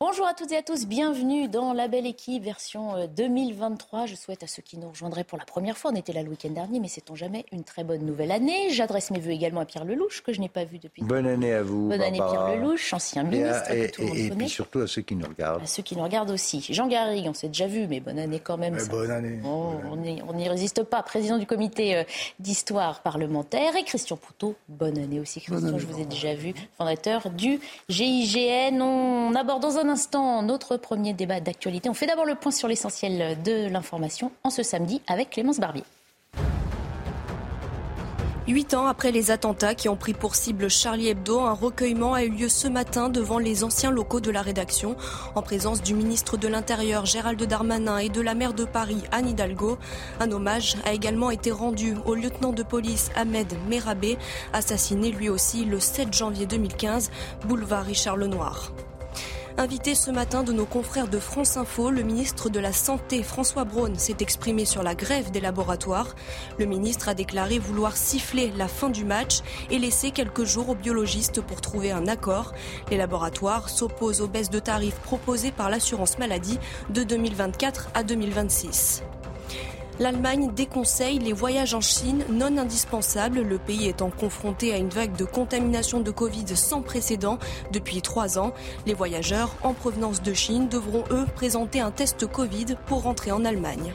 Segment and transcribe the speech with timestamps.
[0.00, 4.02] Bonjour à toutes et à tous, bienvenue dans la belle équipe version 2023.
[4.02, 6.22] Euh, Je souhaite à ceux qui nous rejoindraient pour la première fois, on était là
[6.22, 8.70] le week-end dernier, mais c'est on jamais une très bonne nouvelle année?
[8.70, 11.02] J'adresse mes voeux également à Pierre Lelouch, que je n'ai pas vu depuis.
[11.02, 11.88] Bonne année à vous.
[11.88, 13.72] Bonne année Pierre Lelouch, ancien ministre.
[13.72, 15.64] Et, tout le monde et puis surtout à ceux qui nous regardent.
[15.64, 16.64] À ceux qui nous regardent aussi.
[16.70, 18.78] Jean Garrigue, on s'est déjà vu, mais bonne année quand même.
[18.88, 19.40] bonne année.
[19.44, 19.96] on
[20.32, 21.02] n'y résiste pas.
[21.02, 22.04] Président du comité euh,
[22.38, 23.74] d'histoire parlementaire.
[23.74, 25.40] Et Christian Poutot, bonne année aussi.
[25.40, 27.58] Christian, je vous ai déjà vu, fondateur du
[27.88, 28.80] GIGN.
[28.80, 31.88] On aborde dans un instant notre premier débat d'actualité.
[31.88, 35.84] On fait d'abord le point sur l'essentiel de l'information en ce samedi avec Clémence Barbier.
[38.48, 42.24] Huit ans après les attentats qui ont pris pour cible Charlie Hebdo, un recueillement a
[42.24, 44.96] eu lieu ce matin devant les anciens locaux de la rédaction,
[45.34, 49.28] en présence du ministre de l'Intérieur Gérald Darmanin et de la maire de Paris Anne
[49.28, 49.76] Hidalgo.
[50.18, 54.16] Un hommage a également été rendu au lieutenant de police Ahmed Merabé,
[54.54, 57.10] assassiné lui aussi le 7 janvier 2015,
[57.44, 58.72] boulevard Richard Lenoir.
[59.60, 63.64] Invité ce matin de nos confrères de France Info, le ministre de la Santé, François
[63.64, 66.14] Braun, s'est exprimé sur la grève des laboratoires.
[66.60, 70.74] Le ministre a déclaré vouloir siffler la fin du match et laisser quelques jours aux
[70.76, 72.52] biologistes pour trouver un accord.
[72.92, 76.60] Les laboratoires s'opposent aux baisses de tarifs proposées par l'assurance maladie
[76.90, 79.02] de 2024 à 2026.
[80.00, 85.16] L'Allemagne déconseille les voyages en Chine non indispensables, le pays étant confronté à une vague
[85.16, 87.38] de contamination de Covid sans précédent
[87.72, 88.52] depuis trois ans.
[88.86, 93.44] Les voyageurs en provenance de Chine devront, eux, présenter un test Covid pour rentrer en
[93.44, 93.92] Allemagne.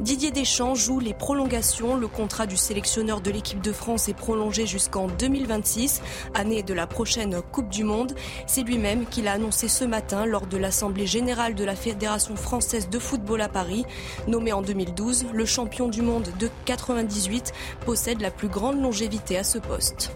[0.00, 1.96] Didier Deschamps joue les prolongations.
[1.96, 6.02] Le contrat du sélectionneur de l'équipe de France est prolongé jusqu'en 2026,
[6.34, 8.14] année de la prochaine Coupe du Monde.
[8.46, 12.88] C'est lui-même qui l'a annoncé ce matin lors de l'Assemblée générale de la Fédération française
[12.88, 13.84] de football à Paris.
[14.26, 17.52] Nommé en 2012, le champion du monde de 98
[17.84, 20.12] possède la plus grande longévité à ce poste.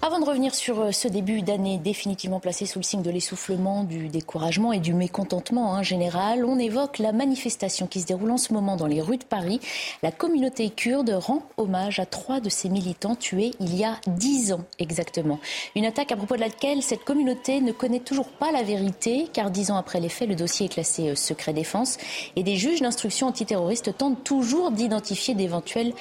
[0.00, 3.82] Avant de revenir sur euh, ce début d'année définitivement placé sous le signe de l'essoufflement,
[3.82, 8.36] du découragement et du mécontentement en général, on évoque la manifestation qui se déroule en
[8.36, 9.58] ce moment dans les rues de Paris.
[10.04, 14.52] La communauté kurde rend hommage à trois de ses militants tués il y a dix
[14.52, 15.40] ans exactement.
[15.74, 19.50] Une attaque à propos de laquelle cette communauté ne connaît toujours pas la vérité, car
[19.50, 21.98] dix ans après les faits, le dossier est classé euh, secret défense
[22.36, 25.92] et des juges d'instruction antiterroriste tentent toujours d'identifier d'éventuels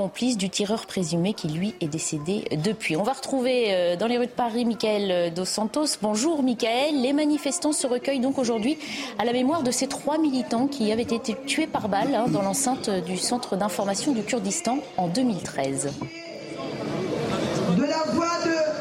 [0.00, 2.96] complices du tireur présumé qui lui est décédé depuis.
[2.96, 5.98] On va retrouver euh, dans les rues de Paris Michael euh, Dos Santos.
[6.00, 7.02] Bonjour Michael.
[7.02, 8.78] Les manifestants se recueillent donc aujourd'hui
[9.18, 12.40] à la mémoire de ces trois militants qui avaient été tués par balle hein, dans
[12.40, 15.92] l'enceinte du centre d'information du Kurdistan en 2013.
[17.76, 18.80] De la voix de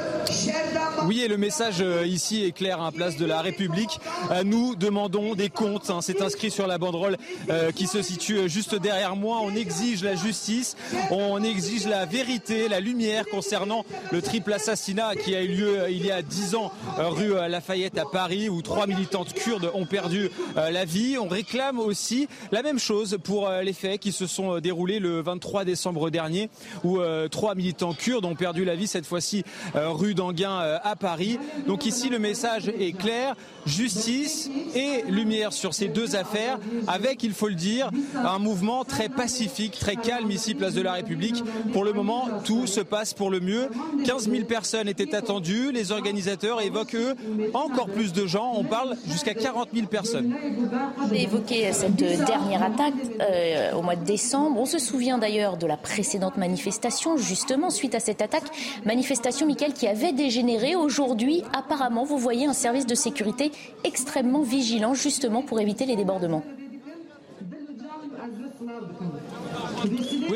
[1.10, 4.00] oui, et le message euh, ici est clair, hein, place de la République.
[4.30, 5.90] Euh, nous demandons des comptes.
[5.90, 6.02] Hein.
[6.04, 7.18] C'est inscrit sur la banderole
[7.50, 9.40] euh, qui se situe juste derrière moi.
[9.42, 10.78] On exige la justice,
[11.10, 16.06] on exige la vérité, la lumière concernant le triple assassinat qui a eu lieu il
[16.06, 20.86] y a dix ans rue Lafayette à Paris, où trois militantes kurdes ont perdu la
[20.86, 21.18] vie.
[21.18, 25.66] On réclame aussi la même chose pour les faits qui se sont déroulés le 23
[25.66, 26.52] décembre dernier,
[26.84, 27.00] où
[27.32, 29.44] trois militants kurdes ont perdu la vie, cette fois-ci
[29.74, 31.40] rue d'Anguin à Paris.
[31.68, 37.34] Donc ici, le message est clair justice et lumière sur ces deux affaires, avec, il
[37.34, 41.44] faut le dire, un mouvement très pacifique, très calme ici, place de la République.
[41.72, 43.70] Pour le moment, tout se passe pour le mieux.
[44.06, 45.72] 15 000 personnes étaient attendues.
[45.72, 47.16] Les organisateurs évoquent, eux,
[47.54, 48.54] encore plus de gens.
[48.56, 50.36] On parle jusqu'à 40 000 personnes.
[50.98, 54.60] Vous avez évoqué cette dernière attaque euh, au mois de décembre.
[54.60, 58.44] On se souvient d'ailleurs de la précédente manifestation, justement, suite à cette attaque.
[58.86, 60.76] Manifestation, Michael, qui avait dégénéré.
[60.90, 63.52] Aujourd'hui, apparemment, vous voyez un service de sécurité
[63.84, 66.42] extrêmement vigilant justement pour éviter les débordements.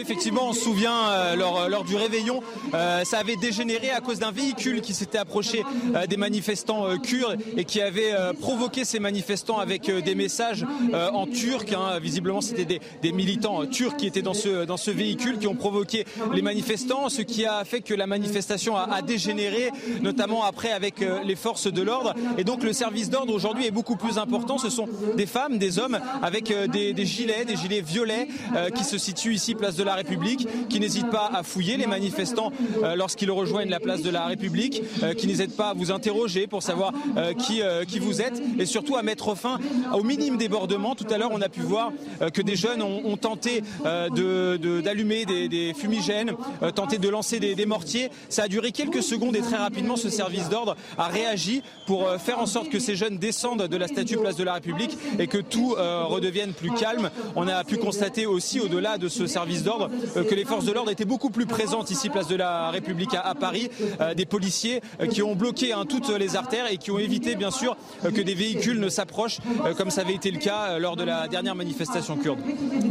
[0.03, 2.41] Effectivement, on se souvient euh, lors, lors, du réveillon,
[2.74, 5.64] euh, ça avait dégénéré à cause d'un véhicule qui s'était approché
[5.96, 11.72] euh, des manifestants kurdes et qui avait provoqué ces manifestants avec des messages en turc.
[11.72, 12.00] Hein.
[12.02, 17.08] Visiblement, c'était des, militants turcs qui étaient dans ce, véhicule qui ont provoqué les manifestants,
[17.08, 19.70] ce qui a fait que la manifestation a, a dégénéré,
[20.02, 22.14] notamment après avec les forces de l'ordre.
[22.38, 24.58] Et donc, le service d'ordre aujourd'hui est beaucoup plus important.
[24.58, 28.28] Ce sont des femmes, des hommes avec des, des gilets, des gilets violets
[28.76, 32.51] qui se situent ici, place de la République, qui n'hésitent pas à fouiller les manifestants
[32.84, 36.47] euh, lorsqu'ils rejoignent la place de la République, euh, qui n'hésitent pas à vous interroger
[36.47, 39.59] pour savoir euh, qui, qui vous êtes et surtout à mettre fin
[39.93, 40.95] au minime débordement.
[40.95, 41.91] Tout à l'heure, on a pu voir
[42.34, 46.34] que des jeunes ont, tenté d'allumer de, des, fumigènes,
[46.75, 48.09] tenté de lancer des, mortiers.
[48.29, 52.40] Ça a duré quelques secondes et très rapidement, ce service d'ordre a réagi pour faire
[52.40, 55.37] en sorte que ces jeunes descendent de la statue place de la République et que
[55.37, 57.09] tout redevienne plus calme.
[57.35, 60.72] On a pu constater aussi, au-delà de ce service d'ordre, l'ordre que les forces de
[60.72, 63.70] l'ordre étaient beaucoup plus présentes ici, place de la République à, Paris.
[64.16, 67.76] des policiers qui ont bloqué hein, toutes les artères et qui ont évité, bien sûr,
[68.03, 69.40] que des véhicules ne s'approchent,
[69.78, 72.40] comme ça avait été le cas lors de la dernière manifestation kurde.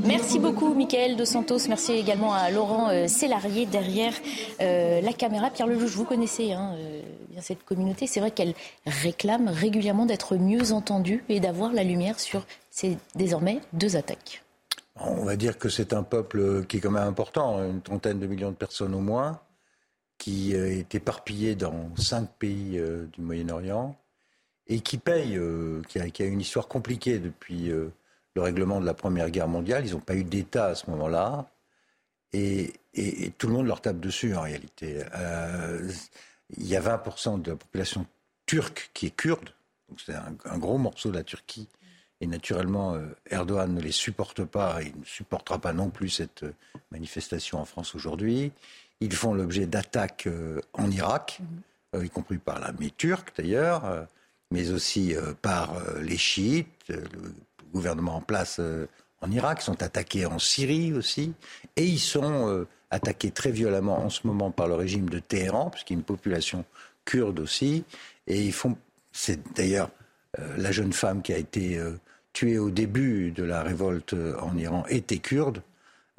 [0.04, 1.68] Merci beaucoup, Michael Dos Santos.
[1.68, 4.14] Merci également à Laurent Sélarié derrière
[4.60, 5.50] la caméra.
[5.50, 6.74] Pierre Lelouch, vous connaissez hein,
[7.30, 8.06] bien cette communauté.
[8.06, 8.54] C'est vrai qu'elle
[8.86, 14.42] réclame régulièrement d'être mieux entendue et d'avoir la lumière sur ces désormais deux attaques.
[15.04, 18.26] On va dire que c'est un peuple qui est quand même important, une trentaine de
[18.26, 19.40] millions de personnes au moins,
[20.18, 23.96] qui euh, est éparpillé dans cinq pays euh, du Moyen-Orient
[24.68, 29.30] et qui paye, euh, qui, a, une histoire compliquée depuis le règlement de la Première
[29.30, 29.84] Guerre mondiale.
[29.84, 31.50] Ils n'ont pas eu d'État à ce moment-là.
[32.32, 32.72] Et,
[33.38, 35.02] tout le monde leur tape dessus en réalité.
[36.56, 38.06] il y a 20% de la population
[38.46, 39.48] turque qui est kurde,
[39.88, 41.68] donc c'est un, gros morceau de la Turquie
[42.22, 46.44] et naturellement, euh, Erdogan ne les supporte pas et ne supportera pas non plus cette
[46.44, 46.54] euh,
[46.92, 48.52] manifestation en France aujourd'hui.
[49.00, 51.40] Ils font l'objet d'attaques euh, en Irak,
[52.00, 54.06] y compris par l'armée turque d'ailleurs,
[54.50, 57.34] mais aussi par les chiites, le
[57.70, 58.62] gouvernement en place
[59.20, 61.34] en Irak, ils sont attaqués en Syrie aussi,
[61.76, 65.92] et ils sont attaqués très violemment en ce moment par le régime de Téhéran, puisqu'il
[65.92, 66.64] y a une population
[67.04, 67.84] kurde aussi,
[68.26, 68.78] et ils font,
[69.12, 69.90] c'est d'ailleurs
[70.56, 71.78] la jeune femme qui a été
[72.32, 75.62] tués au début de la révolte en Iran étaient kurdes.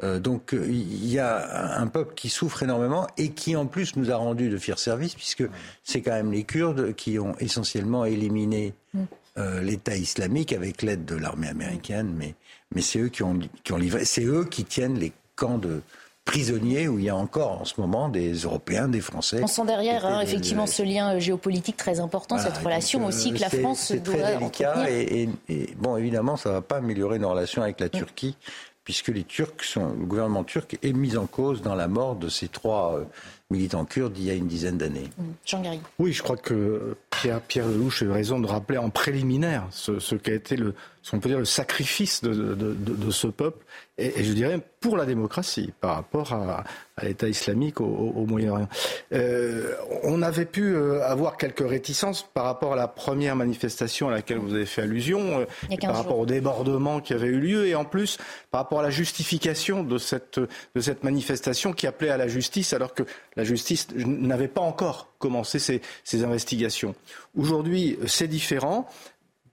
[0.01, 4.09] Euh, donc il y a un peuple qui souffre énormément et qui en plus nous
[4.09, 5.43] a rendu de fiers services puisque
[5.83, 9.01] c'est quand même les Kurdes qui ont essentiellement éliminé mm.
[9.37, 12.33] euh, l'État islamique avec l'aide de l'armée américaine, mais,
[12.73, 15.81] mais c'est eux qui ont, qui ont livré, c'est eux qui tiennent les camps de,
[16.25, 19.39] prisonniers où il y a encore en ce moment des Européens, des Français.
[19.43, 23.41] On sent derrière hein, effectivement ce lien euh, géopolitique très important, cette relation aussi que
[23.41, 25.29] la France C'est très délicat et,
[25.77, 28.35] bon évidemment ça ne va pas améliorer nos relations avec la Turquie
[28.83, 32.27] puisque les Turcs sont, le gouvernement turc est mis en cause dans la mort de
[32.27, 33.03] ces trois euh,
[33.49, 35.09] militants kurdes il y a une dizaine d'années.
[35.17, 35.23] Mmh.
[35.45, 35.81] Jean Garry.
[35.99, 40.15] Oui, je crois que Pierre, Pierre Lelouch a raison de rappeler en préliminaire ce, ce
[40.15, 40.73] qu'a été le,
[41.11, 43.63] on peut dire, le sacrifice de, ce peuple,
[43.97, 46.63] et, je dirais pour la démocratie par rapport à,
[47.01, 48.67] l'État islamique au, Moyen-Orient.
[49.13, 54.11] Euh, on avait pu euh, avoir quelques réticences par rapport à la première manifestation à
[54.11, 55.45] laquelle vous avez fait allusion, euh,
[55.81, 58.17] par rapport au débordement qui avait eu lieu, et en plus
[58.51, 62.73] par rapport à la justification de cette, de cette manifestation qui appelait à la justice,
[62.73, 63.03] alors que
[63.35, 66.93] la justice n'avait pas encore commencé ses, ses investigations.
[67.37, 68.87] Aujourd'hui, c'est différent.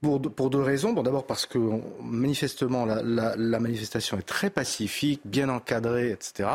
[0.01, 0.93] Pour, pour, deux raisons.
[0.93, 1.59] Bon, d'abord parce que
[2.01, 6.49] manifestement la, la, la, manifestation est très pacifique, bien encadrée, etc.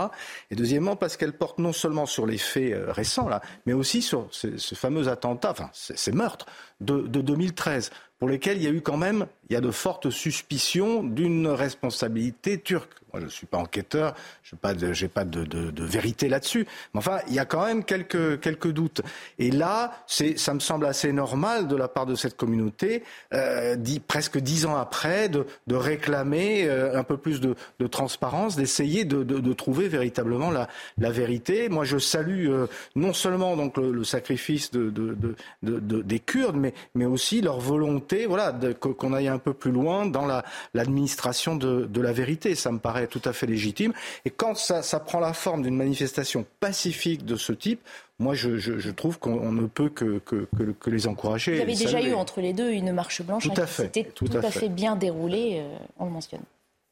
[0.51, 4.03] Et deuxièmement parce qu'elle porte non seulement sur les faits euh, récents là, mais aussi
[4.03, 6.47] sur ce, ce fameux attentat, enfin ces meurtres
[6.81, 9.71] de, de 2013 pour lesquels il y a eu quand même, il y a de
[9.71, 12.93] fortes suspicions d'une responsabilité turque.
[13.13, 16.67] Moi, je ne suis pas enquêteur, je n'ai pas, de, vérité là-dessus.
[16.93, 19.01] Mais enfin, il y a quand même quelques, doutes.
[19.39, 23.77] Et là, ça me semble assez normal de la part de cette communauté, euh,
[24.09, 27.55] presque dix ans après, de, réclamer euh, un peu plus de,
[27.87, 30.69] transparence, d'essayer de, trouver véritablement la,
[31.11, 31.69] vérité.
[31.69, 35.17] Moi, je salue euh, non seulement donc le, sacrifice de,
[35.63, 40.27] des Kurdes, mais, mais aussi leur volonté voilà, qu'on aille un peu plus loin dans
[40.75, 42.55] l'administration de, la vérité.
[42.55, 43.93] Ça me paraît tout à fait légitime.
[44.25, 47.81] Et quand ça, prend la forme d'une manifestation pacifique de ce type,
[48.19, 51.53] moi, je, trouve qu'on ne peut que, que, les encourager.
[51.53, 54.05] Il y avait déjà eu entre les deux une marche blanche tout à fait, c'était
[54.05, 54.69] tout, à fait.
[54.69, 56.41] bien déroulée, euh, on le mentionne.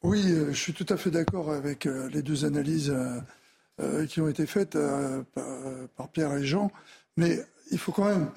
[0.03, 2.95] Oui, euh, je suis tout à fait d'accord avec euh, les deux analyses
[4.07, 4.77] qui ont été faites
[5.97, 6.71] par Pierre et Jean,
[7.17, 7.39] mais
[7.71, 8.29] il faut quand même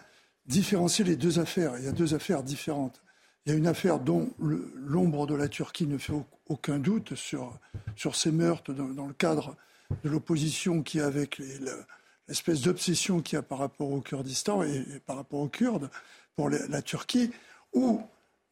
[0.49, 1.75] différencier les deux affaires.
[1.79, 3.01] Il y a deux affaires différentes.
[3.47, 6.13] Il y a une affaire dont l'ombre de la Turquie ne fait
[6.49, 7.59] aucun doute sur,
[7.97, 9.57] sur ces meurtres dans, le cadre
[10.05, 11.39] de l'opposition qui avec
[12.29, 15.91] l'espèce d'obsession qu'il y a par rapport au Kurdistan et, par rapport aux Kurdes
[16.37, 17.31] pour la Turquie,
[17.73, 18.03] où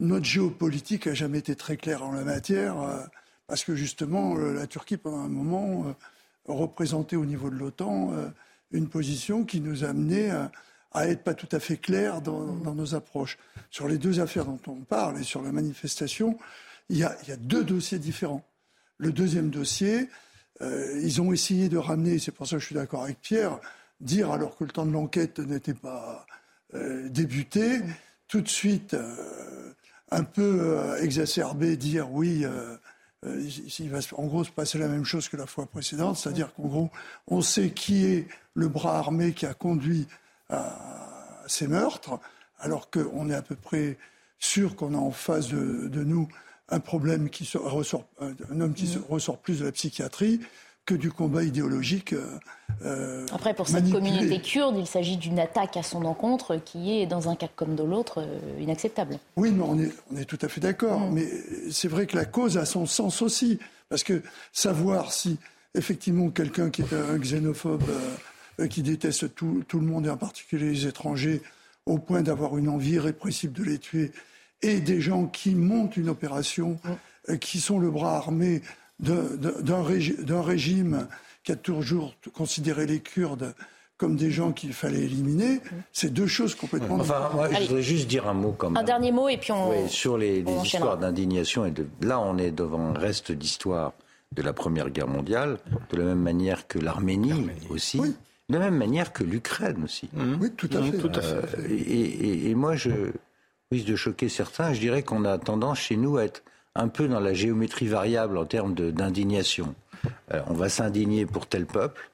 [0.00, 3.00] notre géopolitique n'a jamais été très claire en la matière, euh,
[3.46, 5.92] parce que justement, la Turquie, pendant un moment, euh,
[6.52, 8.28] représentait au niveau de l'OTAN euh,
[8.72, 10.50] une position qui nous a amené à
[10.96, 13.38] à être pas tout à fait clair dans, nos approches.
[13.70, 16.38] Sur les deux affaires dont on parle et sur la manifestation,
[16.88, 18.42] il y a, deux dossiers différents.
[18.96, 20.08] Le deuxième dossier,
[20.62, 23.60] euh, ils ont essayé de ramener, c'est pour ça que je suis d'accord avec Pierre,
[24.00, 26.24] dire alors que le temps de l'enquête n'était pas
[26.72, 27.80] euh, débuté,
[28.26, 29.74] tout de suite euh,
[30.10, 32.46] un peu exacerbé, dire oui.
[33.22, 36.68] il va en gros se passer la même chose que la fois précédente, c'est-à-dire qu'en
[36.68, 36.90] gros,
[37.26, 40.06] on sait qui est le bras armé qui a conduit
[40.50, 42.18] à ces meurtres,
[42.58, 43.98] alors qu'on est à peu près
[44.38, 46.28] sûr qu'on a en face de, nous
[46.68, 50.40] un problème qui ressort, un homme qui ressort plus de la psychiatrie
[50.84, 52.14] que du combat idéologique.
[52.84, 57.06] Euh, Après, pour cette communauté kurde, il s'agit d'une attaque à son encontre qui est,
[57.06, 58.24] dans un cas comme dans l'autre,
[58.60, 59.18] inacceptable.
[59.36, 61.00] Oui, mais on est, on est tout à fait d'accord.
[61.00, 61.14] Mm.
[61.14, 61.28] Mais
[61.70, 63.58] c'est vrai que la cause a son sens aussi.
[63.88, 64.22] Parce que
[64.52, 65.38] savoir si,
[65.74, 67.82] effectivement, quelqu'un qui est un xénophobe,
[68.70, 71.42] qui déteste tout, tout, le monde, et en particulier les étrangers,
[71.84, 74.12] au point d'avoir une envie répressive de les tuer,
[74.62, 76.78] et des gens qui montent une opération,
[77.28, 77.38] mm.
[77.38, 78.62] qui sont le bras armé
[78.98, 81.06] d'un régime
[81.44, 83.54] qui a toujours considéré les Kurdes
[83.96, 85.60] comme des gens qu'il fallait éliminer,
[85.92, 88.76] c'est deux choses complètement Enfin, moi, je voudrais juste dire un mot quand même.
[88.76, 89.88] Un dernier mot et puis on.
[89.88, 91.86] sur les, histoires d'indignation et de.
[92.02, 93.94] Là, on est devant un reste d'histoire
[94.32, 95.58] de la Première Guerre mondiale,
[95.90, 98.00] de la même manière que l'Arménie aussi.
[98.48, 100.08] De la même manière que l'Ukraine aussi.
[100.14, 100.98] Oui, tout à fait.
[100.98, 101.58] Tout à fait.
[101.58, 102.90] Euh, et, et, moi, je
[103.72, 104.72] risque de choquer certains.
[104.72, 106.42] Je dirais qu'on a tendance chez nous à être
[106.76, 109.74] un peu dans la géométrie variable en termes d'indignation.
[110.32, 112.10] Euh, on va s'indigner pour tel peuple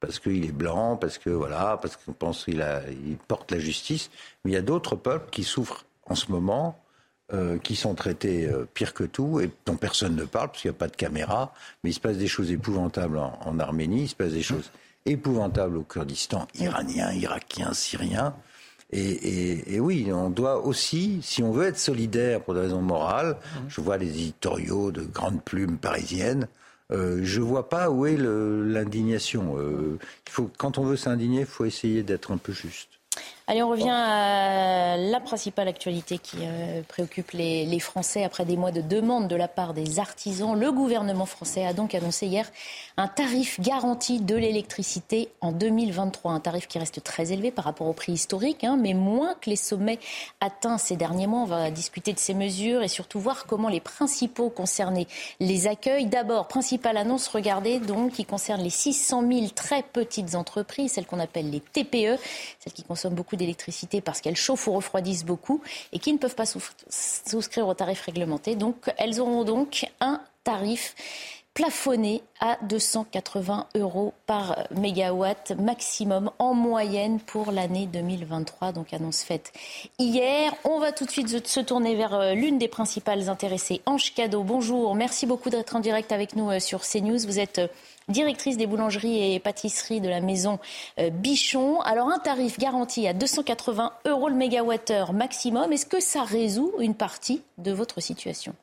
[0.00, 2.64] parce qu'il est blanc, parce que voilà, parce qu'on pense qu'il
[3.06, 4.10] il porte la justice.
[4.44, 6.82] Mais il y a d'autres peuples qui souffrent en ce moment,
[7.32, 10.70] euh, qui sont traités euh, pire que tout et dont personne ne parle parce qu'il
[10.70, 11.52] n'y a pas de caméra.
[11.84, 14.70] Mais il se passe des choses épouvantables en, Arménie, il se passe des choses
[15.06, 18.34] épouvantables au Kurdistan iranien, irakien, syrien.
[18.92, 23.58] Et, oui, on doit aussi, si on veut être solidaire pour des raisons morales, mmh.
[23.68, 26.48] je vois les éditoriaux de grandes plumes parisiennes,
[26.90, 29.56] euh, je vois pas où est l'indignation.
[29.58, 29.98] Euh,
[30.58, 32.99] quand on veut s'indigner, il faut essayer d'être un peu juste.
[33.50, 38.70] Allez, on revient à la principale actualité qui euh, préoccupe les, Français après des mois
[38.70, 40.56] de demande de la part des artisans.
[40.56, 42.46] Le gouvernement français a donc annoncé hier
[42.96, 46.30] un tarif garanti de l'électricité en 2023.
[46.30, 49.50] Un tarif qui reste très élevé par rapport au prix historique, hein, mais moins que
[49.50, 49.98] les sommets
[50.40, 51.40] atteints ces derniers mois.
[51.40, 55.08] On va discuter de ces mesures et surtout voir comment les principaux concernés
[55.40, 56.06] les accueillent.
[56.06, 61.18] D'abord, principale annonce, regardez donc, qui concerne les 600 000 très petites entreprises, celles qu'on
[61.18, 62.16] appelle les TPE,
[62.60, 65.60] celles qui consomment beaucoup d'électricité parce qu'elles chauffent ou refroidissent beaucoup
[65.92, 68.54] et qui ne peuvent pas souscrire au tarif réglementé.
[68.54, 70.94] Donc, elles auront donc un tarif
[71.54, 78.72] plafonné à 280 euros par mégawatt maximum en moyenne pour l'année 2023.
[78.72, 79.52] Donc annonce faite
[79.98, 80.54] hier.
[80.64, 84.44] On va tout de suite se tourner vers euh, l'une des principales intéressées, Ange Cadeau.
[84.44, 87.18] Bonjour, merci beaucoup d'être en direct avec nous euh, sur CNews.
[87.26, 87.68] Vous êtes euh,
[88.10, 90.58] directrice des boulangeries et pâtisseries de la maison
[90.98, 91.80] euh, Bichon.
[91.80, 95.72] Alors un tarif garanti à 280 euros le mégawattheure maximum.
[95.72, 98.54] Est-ce que ça résout une partie de votre situation?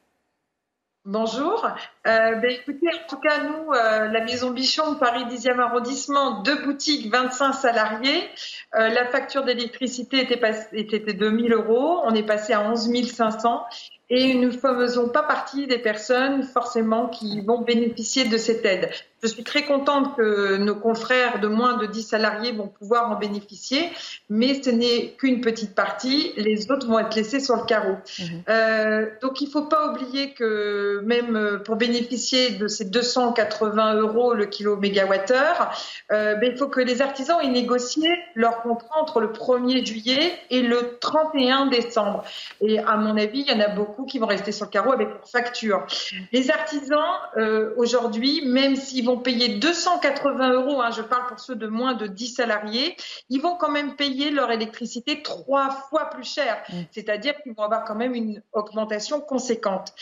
[1.05, 1.65] Bonjour.
[2.05, 6.65] Euh, ben, écoutez, en tout cas, nous, euh, la Maison Bichon, Paris 10e arrondissement, deux
[6.65, 8.29] boutiques, 25 salariés.
[8.73, 10.41] la facture d'électricité était,
[10.73, 12.01] était de 2000 euros.
[12.03, 13.63] On est passé à 11 500
[14.09, 18.89] et nous ne faisons pas partie des personnes forcément qui vont bénéficier de cette aide.
[19.23, 23.15] Je suis très contente que nos confrères de moins de 10 salariés vont pouvoir en
[23.15, 23.89] bénéficier,
[24.29, 26.33] mais ce n'est qu'une petite partie.
[26.37, 27.95] Les autres vont être laissés sur le carreau.
[28.19, 28.43] Mhm.
[28.47, 34.35] Euh, donc il ne faut pas oublier que même pour bénéficier de ces 280 euros
[34.35, 35.71] le kilo mégawattheure,
[36.11, 40.33] euh, ben, il faut que les artisans aient négocié leur contrat entre le 1er juillet
[40.51, 42.23] et le 31 décembre.
[42.61, 44.91] Et à mon avis, il y en a beaucoup qui vont rester sur le carreau
[44.91, 45.85] avec leur facture.
[46.31, 46.99] Les artisans,
[47.37, 51.93] euh, aujourd'hui, même s'ils vont payer 280 euros, hein, je parle pour ceux de moins
[51.93, 52.95] de 10 salariés,
[53.29, 56.61] ils vont quand même payer leur électricité trois fois plus cher.
[56.69, 56.81] Mm.
[56.91, 59.93] C'est-à-dire qu'ils vont avoir quand même une augmentation conséquente.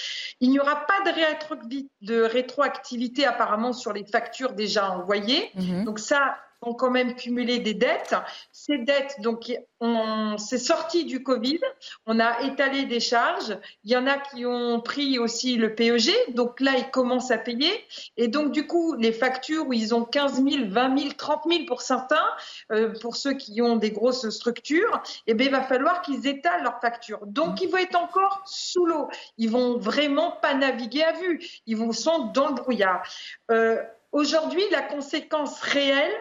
[0.41, 5.51] Il n'y aura pas de, de rétroactivité apparemment sur les factures déjà envoyées.
[5.55, 5.83] Mm-hmm.
[5.85, 8.15] Donc ça, ont quand même cumulé des dettes.
[8.51, 11.59] Ces dettes, donc, on s'est sorti du Covid,
[12.05, 13.57] on a étalé des charges.
[13.83, 17.38] Il y en a qui ont pris aussi le PEG, donc là, ils commencent à
[17.38, 17.71] payer.
[18.17, 21.65] Et donc, du coup, les factures où ils ont 15 000, 20 000, 30 000
[21.65, 22.25] pour certains,
[22.71, 26.63] euh, pour ceux qui ont des grosses structures, eh bien, il va falloir qu'ils étalent
[26.63, 27.25] leurs factures.
[27.25, 29.09] Donc, ils vont être encore sous l'eau.
[29.38, 31.45] Ils vont vraiment pas naviguer à vue.
[31.65, 33.03] Ils vont sont dans le brouillard.
[33.51, 33.81] Euh,
[34.15, 36.15] Aujourd'hui, la conséquence réelle,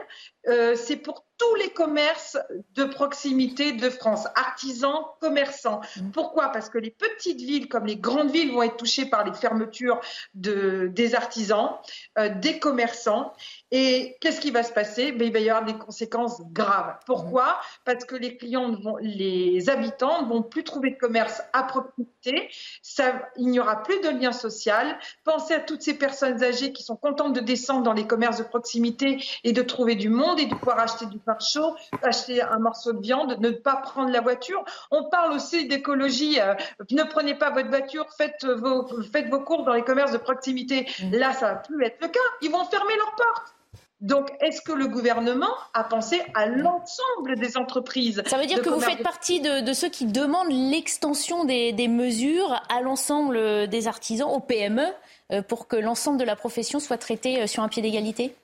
[0.49, 2.38] euh, c'est pour tous les commerces
[2.75, 5.81] de proximité de France, artisans, commerçants.
[5.97, 6.11] Mmh.
[6.11, 6.49] Pourquoi?
[6.49, 10.00] Parce que les petites villes comme les grandes villes vont être touchées par les fermetures
[10.35, 11.71] de, des artisans,
[12.19, 13.33] euh, des commerçants.
[13.71, 15.12] Et qu'est-ce qui va se passer?
[15.12, 16.97] Ben, Il va y avoir des conséquences graves.
[17.07, 17.59] Pourquoi?
[17.85, 22.49] Parce que les clients, vont, les habitants ne vont plus trouver de commerce à proximité.
[22.83, 24.97] Ça, il n'y aura plus de lien social.
[25.25, 28.45] Pensez à toutes ces personnes âgées qui sont contentes de descendre dans les commerces de
[28.45, 32.59] proximité et de trouver du monde et de pouvoir acheter du pain chaud, acheter un
[32.59, 34.64] morceau de viande, ne pas prendre la voiture.
[34.90, 36.40] On parle aussi d'écologie.
[36.40, 36.54] Euh,
[36.90, 40.87] ne prenez pas votre voiture, faites vos, faites vos courses dans les commerces de proximité.
[41.02, 41.16] Mm.
[41.16, 42.21] Là, ça va plus être le cas.
[42.43, 43.54] Ils vont fermer leurs portes.
[44.00, 48.69] Donc, est-ce que le gouvernement a pensé à l'ensemble des entreprises Ça veut dire que
[48.69, 54.28] vous faites partie de, ceux qui demandent l'extension des, des mesures à l'ensemble des artisans,
[54.28, 54.85] aux PME,
[55.33, 58.35] euh, pour que l'ensemble de la profession soit traitée euh, sur un pied d'égalité?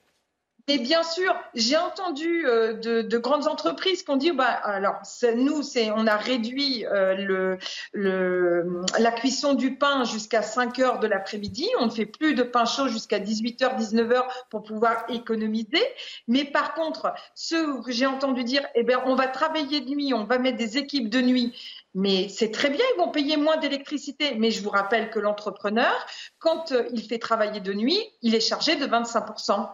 [0.73, 5.01] Et bien sûr, j'ai entendu euh, de, grandes entreprises qui ont dit, bah, alors
[5.35, 5.61] nous,
[5.95, 7.57] on a réduit le,
[7.93, 11.67] la cuisson du pain jusqu'à 5 heures de l'après-midi.
[11.79, 15.83] On ne fait plus de pain chaud jusqu'à 18h, 19h pour pouvoir économiser.
[16.27, 20.13] Mais par contre, ceux que j'ai entendu dire, eh bien, on va travailler de nuit,
[20.13, 21.53] on va mettre des équipes de nuit.
[21.93, 24.35] Mais c'est très bien, ils vont payer moins d'électricité.
[24.35, 25.93] Mais je vous rappelle que l'entrepreneur,
[26.39, 29.69] quand euh, il fait travailler de nuit, il est chargé de 25%.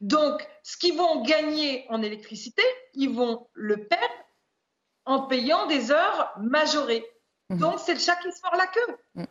[0.00, 2.62] Donc, ce qu'ils vont gagner en électricité,
[2.94, 4.14] ils vont le perdre
[5.04, 7.04] en payant des heures majorées.
[7.50, 7.58] Mmh.
[7.58, 8.96] Donc, c'est le chat qui se mord la queue.
[9.14, 9.24] Mmh.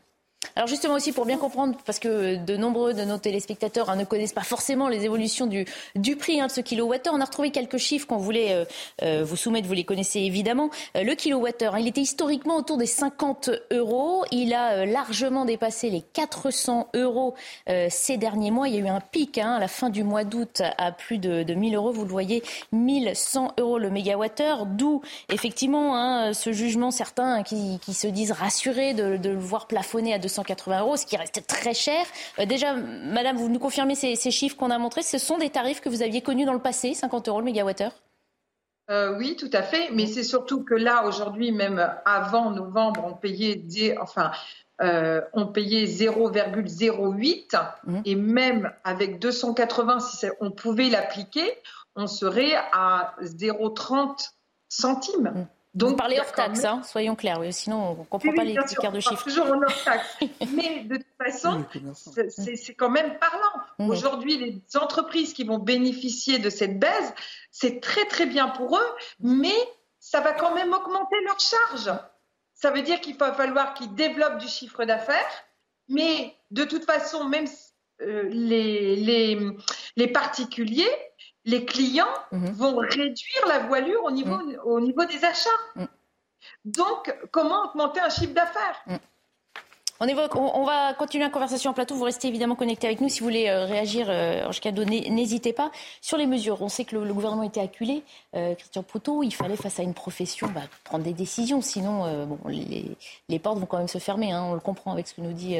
[0.55, 4.03] Alors justement aussi pour bien comprendre, parce que de nombreux de nos téléspectateurs hein, ne
[4.03, 5.65] connaissent pas forcément les évolutions du,
[6.15, 8.65] prix hein, de ce kilowattheure, on a retrouvé quelques chiffres qu'on voulait euh,
[9.01, 10.69] euh, vous soumettre, vous les connaissez évidemment.
[10.95, 15.89] Euh, le kilowattheure, hein, il était historiquement autour des 50 euros, il a largement dépassé
[15.89, 17.33] les 400 euros
[17.89, 18.67] ces derniers mois.
[18.67, 21.41] Il y a eu un pic à la fin du mois d'août à plus de,
[21.41, 27.43] de 1000 euros, vous le voyez, 1100 euros le mégawattheure, d'où effectivement ce jugement certains
[27.43, 31.17] qui, se disent rassurés de, de le voir plafonner à 200 180 euros, ce qui
[31.17, 32.05] reste très cher.
[32.39, 35.03] Euh, déjà, Madame, vous nous confirmez ces, chiffres qu'on a montrés.
[35.03, 37.93] Ce sont des tarifs que vous aviez connus dans le passé, 50 euros le mégawattheure
[38.89, 39.91] euh, oui, tout à fait.
[39.93, 43.63] Mais c'est surtout que là, aujourd'hui, même avant novembre, on payait,
[43.97, 44.31] enfin,
[44.81, 48.01] euh, on payait 0,08 mmh.
[48.03, 51.49] et même avec 280, si on pouvait l'appliquer,
[51.95, 54.31] on serait à 0,30
[54.67, 55.31] centimes.
[55.33, 55.47] Mmh.
[55.73, 58.53] Donc, Vous parlez hors taxe, hein, soyons clairs, oui, sinon on ne comprend pas les
[58.53, 59.23] écarts de chiffres.
[59.23, 60.17] toujours en hors taxe.
[60.53, 61.65] Mais de toute façon,
[62.29, 63.63] c'est quand même parlant.
[63.79, 63.89] Mmh.
[63.89, 67.13] Aujourd'hui, les entreprises qui vont bénéficier de cette baisse,
[67.49, 69.55] c'est très très bien pour eux, mais
[69.99, 71.97] ça va quand même augmenter leurs charges.
[72.53, 75.45] Ça veut dire qu'il va falloir qu'ils développent du chiffre d'affaires,
[75.89, 77.47] mais de toute façon, même
[78.01, 79.39] euh, les, les,
[79.95, 80.89] les particuliers,
[81.45, 82.51] les clients mhm.
[82.51, 84.59] vont réduire la voilure au niveau, mhm.
[84.65, 85.49] au niveau des achats.
[85.75, 85.87] Mhm.
[86.65, 88.83] Donc, comment augmenter un chiffre d'affaires?
[89.99, 91.95] On, évoque, on, va continuer la conversation en plateau.
[91.95, 93.07] Vous restez évidemment connectés avec nous.
[93.07, 95.71] Si vous voulez euh, réagir, euh, cadeau, n'hésitez pas.
[96.01, 98.03] Sur les mesures, on sait que le, gouvernement était acculé.
[98.35, 101.61] Euh, Christian Proutot, il fallait, face à une profession, bah, prendre des décisions.
[101.61, 104.31] Sinon, euh, bon, les, portes vont quand même se fermer.
[104.31, 104.43] Hein.
[104.43, 105.55] On le comprend avec ce que nous dit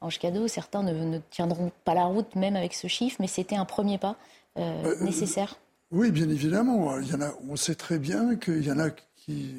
[0.00, 0.46] Ange Cadeau.
[0.46, 3.16] Certains ne, ne, tiendront pas la route, même avec ce chiffre.
[3.18, 4.16] Mais c'était un premier pas.
[4.58, 5.58] Euh, euh, nécessaire
[5.90, 6.98] Oui, bien évidemment.
[7.00, 9.56] Il y en a, on sait très bien qu'il y en a qui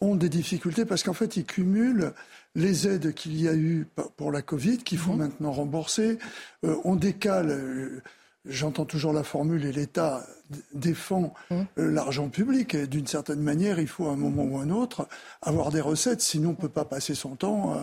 [0.00, 2.12] ont des difficultés parce qu'en fait, ils cumulent
[2.54, 5.18] les aides qu'il y a eu pour la Covid, qu'il faut mhm.
[5.18, 6.18] maintenant rembourser.
[6.64, 8.02] Euh, on décale.
[8.46, 10.24] J'entends toujours la formule et l'État
[10.72, 11.66] défend mhm.
[11.76, 12.74] l'argent public.
[12.74, 15.08] Et d'une certaine manière, il faut à un moment ou à un autre
[15.42, 17.76] avoir des recettes, sinon on ne peut pas passer son temps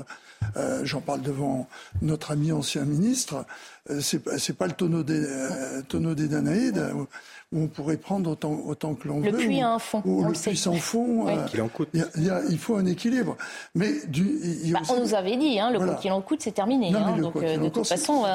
[0.56, 1.68] euh, j'en parle devant
[2.02, 3.46] notre ami ancien ministre,
[3.90, 6.84] euh, c'est pas le tonneau des, euh, tonneau des Danaïdes
[7.52, 9.32] où on pourrait prendre autant, autant que l'on veut.
[9.32, 10.02] Le puits a un fond.
[10.06, 11.28] Ou, le puits sans fond.
[12.50, 13.38] Il, faut un équilibre.
[13.74, 13.94] Mais
[14.72, 15.96] bah, on nous avait dit, hein, le voilà.
[15.96, 16.94] qu'il en coûte, c'est terminé.
[16.94, 18.26] Hein, donc de toute façon,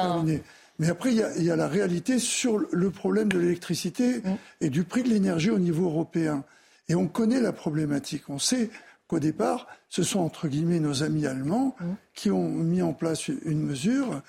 [0.79, 4.35] mais après, il y, a, la réalité sur le problème de l'électricité mm.
[4.61, 6.43] et du prix de l'énergie au niveau européen.
[6.89, 8.29] Et on connaît la problématique.
[8.29, 8.69] On sait
[9.07, 11.85] qu'au départ, ce sont entre guillemets nos amis allemands mmh.
[12.13, 14.21] qui ont mis en place une mesure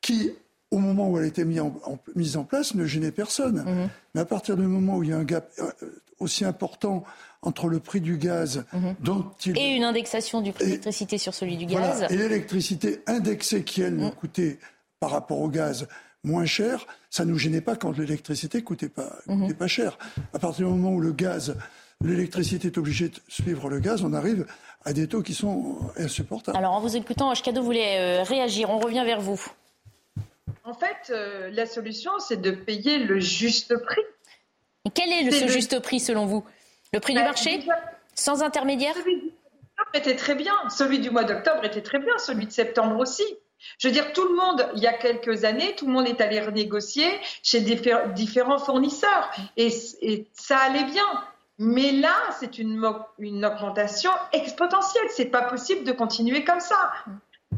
[0.00, 0.32] qui,
[0.70, 3.62] au moment où elle a été mise en, place, ne gênait personne.
[3.62, 3.88] Mmh.
[4.14, 5.70] Mais à partir du moment où il y a un gap euh,
[6.18, 7.04] aussi important
[7.42, 8.90] entre le prix du gaz mmh.
[9.00, 9.58] dont il...
[9.58, 12.06] Et une indexation du prix de l'électricité sur celui du gaz.
[12.10, 14.58] Et l'électricité indexée qui, elle, nous coûtait
[15.00, 15.88] par rapport au gaz
[16.22, 19.98] moins cher, ça ne nous gênait pas quand l'électricité coûtait pas, coûtait pas cher.
[20.34, 21.56] À partir du moment où le gaz
[22.02, 24.46] l'électricité est obligée de suivre le gaz, on arrive
[24.84, 26.56] à des taux qui sont insupportables.
[26.56, 28.70] Alors, en vous écoutant, Ashkado voulait euh, réagir.
[28.70, 29.40] On revient vers vous.
[30.64, 34.02] En fait, euh, la solution, c'est de payer le juste prix.
[34.86, 36.44] Et quel est le, ce juste prix selon vous?
[36.92, 37.60] Le prix du bah, marché?
[38.14, 38.94] Sans intermédiaire?
[38.94, 40.54] Celui du mois était très bien.
[40.70, 42.16] Celui du mois d'octobre était très bien.
[42.18, 43.24] Celui de septembre aussi.
[43.78, 46.20] Je veux dire, tout le monde, il y a quelques années, tout le monde est
[46.20, 47.06] allé renégocier
[47.42, 49.30] chez différents fournisseurs.
[49.56, 49.70] Et,
[50.32, 51.06] ça allait bien.
[51.58, 55.08] Mais là, c'est une, augmentation exponentielle.
[55.10, 56.92] C'est pas possible de continuer comme ça.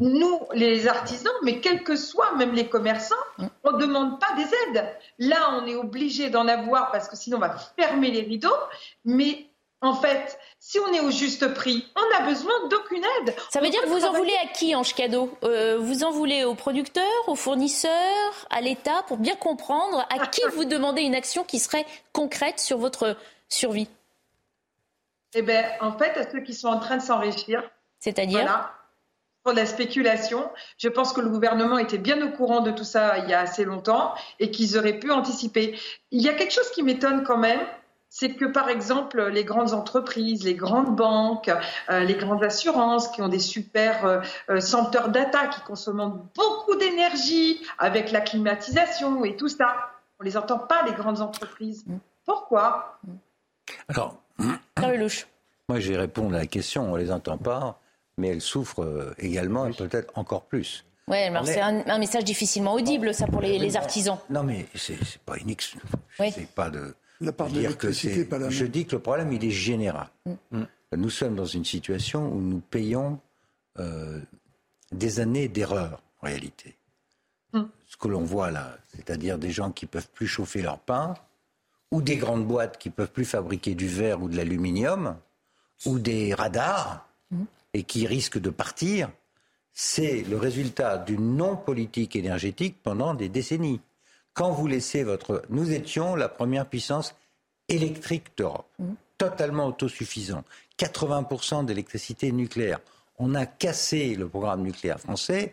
[0.01, 3.47] nous, les artisans, mais quels que soient même les commerçants, mm.
[3.65, 4.87] on ne demande pas des aides.
[5.19, 8.51] Là, on est obligé d'en avoir parce que sinon on va fermer les rideaux.
[9.05, 9.52] Mais
[9.83, 13.35] en fait, si on est au juste prix, on n'a besoin d'aucune aide.
[13.51, 16.45] Ça veut dire que vous en voulez à qui, Ange Cadeau euh, Vous en voulez
[16.45, 21.42] aux producteurs, aux fournisseurs, à l'État, pour bien comprendre à qui vous demandez une action
[21.42, 23.16] qui serait concrète sur votre
[23.49, 23.88] survie
[25.35, 27.62] Eh bien, en fait, à ceux qui sont en train de s'enrichir.
[27.99, 28.73] C'est-à-dire
[29.42, 30.49] pour la spéculation.
[30.79, 33.40] Je pense que le gouvernement était bien au courant de tout ça il y a
[33.40, 35.77] assez longtemps et qu'ils auraient pu anticiper.
[36.11, 37.61] Il y a quelque chose qui m'étonne quand même,
[38.14, 41.51] c'est que par exemple les grandes entreprises, les grandes banques,
[41.90, 44.20] euh, les grandes assurances qui ont des super euh,
[44.51, 49.75] euh, centres data qui consomment beaucoup d'énergie avec la climatisation et tout ça,
[50.20, 51.85] on les entend pas les grandes entreprises.
[51.87, 51.96] Mm.
[52.27, 52.98] Pourquoi?
[53.88, 57.79] Alors, moi je vais répondre à la question, on les entend pas
[58.18, 60.85] mais elles souffrent euh, également et peut-être encore plus.
[61.09, 64.18] Oui, c'est un, message difficilement audible, ça, pour les, artisans.
[64.31, 64.96] Non, mais c'est
[65.27, 66.94] pas une C'est pas de.
[67.20, 70.09] La part de l'électricité, pas la Je dis que le problème, il est général.
[70.27, 70.33] Mm.
[70.51, 70.66] Mm.
[70.96, 73.20] Nous sommes dans une situation où nous payons
[73.79, 74.20] euh,
[74.90, 76.77] des années d'erreur, en réalité.
[77.53, 77.62] Mm.
[77.87, 81.14] Ce que l'on voit là, c'est-à-dire des gens qui peuvent plus chauffer leur pain,
[81.90, 85.16] ou des grandes boîtes qui peuvent plus fabriquer du verre ou de l'aluminium,
[85.87, 87.09] ou des radars
[87.75, 89.11] et qui risque de partir,
[89.72, 93.81] c'est le résultat d'une non-politique énergétique pendant des décennies.
[94.35, 95.42] Quand vous laissez votre...
[95.51, 97.14] Nous étions la première puissance
[97.68, 98.92] électrique d'Europe, mmh.
[99.18, 100.45] totalement autosuffisant,
[100.79, 102.81] 80% d'électricité nucléaire.
[103.18, 105.53] On a cassé le programme nucléaire français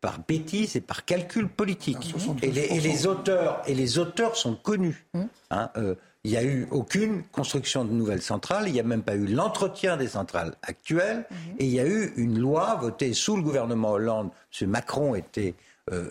[0.00, 2.14] par bêtise et par calcul politique.
[2.42, 5.06] Et les, auteurs, et les auteurs sont connus.
[5.14, 5.22] Mmh.
[5.50, 5.94] Hein, euh,
[6.26, 9.26] il n'y a eu aucune construction de nouvelles centrales, il n'y a même pas eu
[9.26, 11.24] l'entretien des centrales actuelles,
[11.60, 14.30] et il y a eu une loi votée sous le gouvernement Hollande.
[14.60, 14.68] M.
[14.68, 15.65] Macron était euh,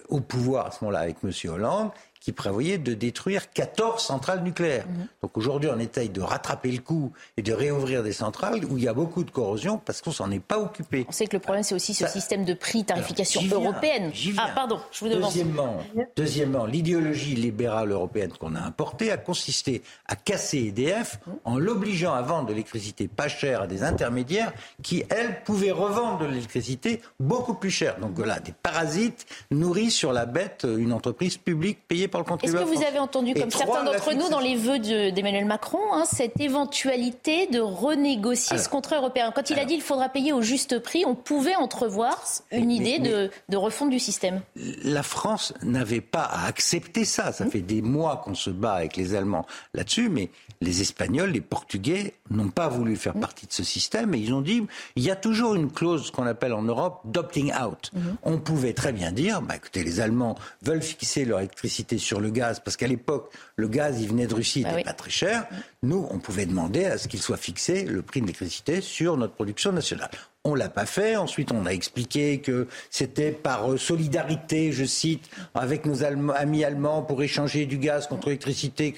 [0.10, 1.32] au pouvoir à ce moment-là avec M.
[1.52, 1.92] Hollande,
[2.26, 4.88] qui prévoyait de détruire 14 centrales nucléaires.
[4.88, 5.08] Mhm.
[5.22, 8.84] Donc aujourd'hui, on essaye de rattraper le coup et de réouvrir des centrales où il
[8.84, 11.06] y a beaucoup de corrosion parce qu'on s'en est pas occupé.
[11.08, 14.12] On sait que le problème, c'est aussi ce système de prix, tarification européenne.
[14.40, 15.30] Ah, pardon, je vous demande.
[15.30, 15.78] Deuxièmement,
[16.16, 22.24] deuxièmement l'idéologie libérale européenne qu'on a importée a consisté à casser EDF en l'obligeant à
[22.24, 27.54] vendre de l'électricité pas chère à des intermédiaires qui, elles, pouvaient revendre de l'électricité beaucoup
[27.54, 28.00] plus chère.
[28.00, 32.64] Donc voilà, des parasites nourris sur la bête une entreprise publique payée par est-ce que
[32.64, 37.48] vous avez entendu, comme certains d'entre nous, dans les vœux d'Emmanuel Macron, hein, cette éventualité
[37.48, 39.32] de renégocier ce contrat européen?
[39.36, 43.00] Quand il a dit qu'il faudra payer au juste prix, on pouvait entrevoir une idée
[43.00, 44.42] de, de, refonte du système.
[44.84, 47.32] La France n'avait pas à accepter ça.
[47.32, 50.30] Ça fait des mois qu'on se bat avec les Allemands là-dessus, mais
[50.62, 54.42] les Espagnols, les Portugais n'ont pas voulu faire partie de ce système et ils ont
[54.42, 57.92] dit il y a toujours une clause qu'on appelle en Europe d'opting out.
[57.94, 58.16] Mhm.
[58.24, 62.30] On pouvait très bien dire bah, écoutez, les Allemands veulent fixer leur électricité sur le
[62.30, 65.10] gaz parce qu'à l'époque, le gaz, il venait de Russie, il n'était bah pas très
[65.10, 65.48] cher.
[65.84, 69.34] Nous, on pouvait demander à ce qu'il soit fixé, le prix de l'électricité, sur notre
[69.34, 70.10] production nationale.
[70.44, 71.16] On l'a pas fait.
[71.16, 77.02] Ensuite, on a expliqué que c'était par euh, solidarité, je cite, avec nos amis allemands
[77.02, 78.96] pour échanger du gaz contre l'électricité.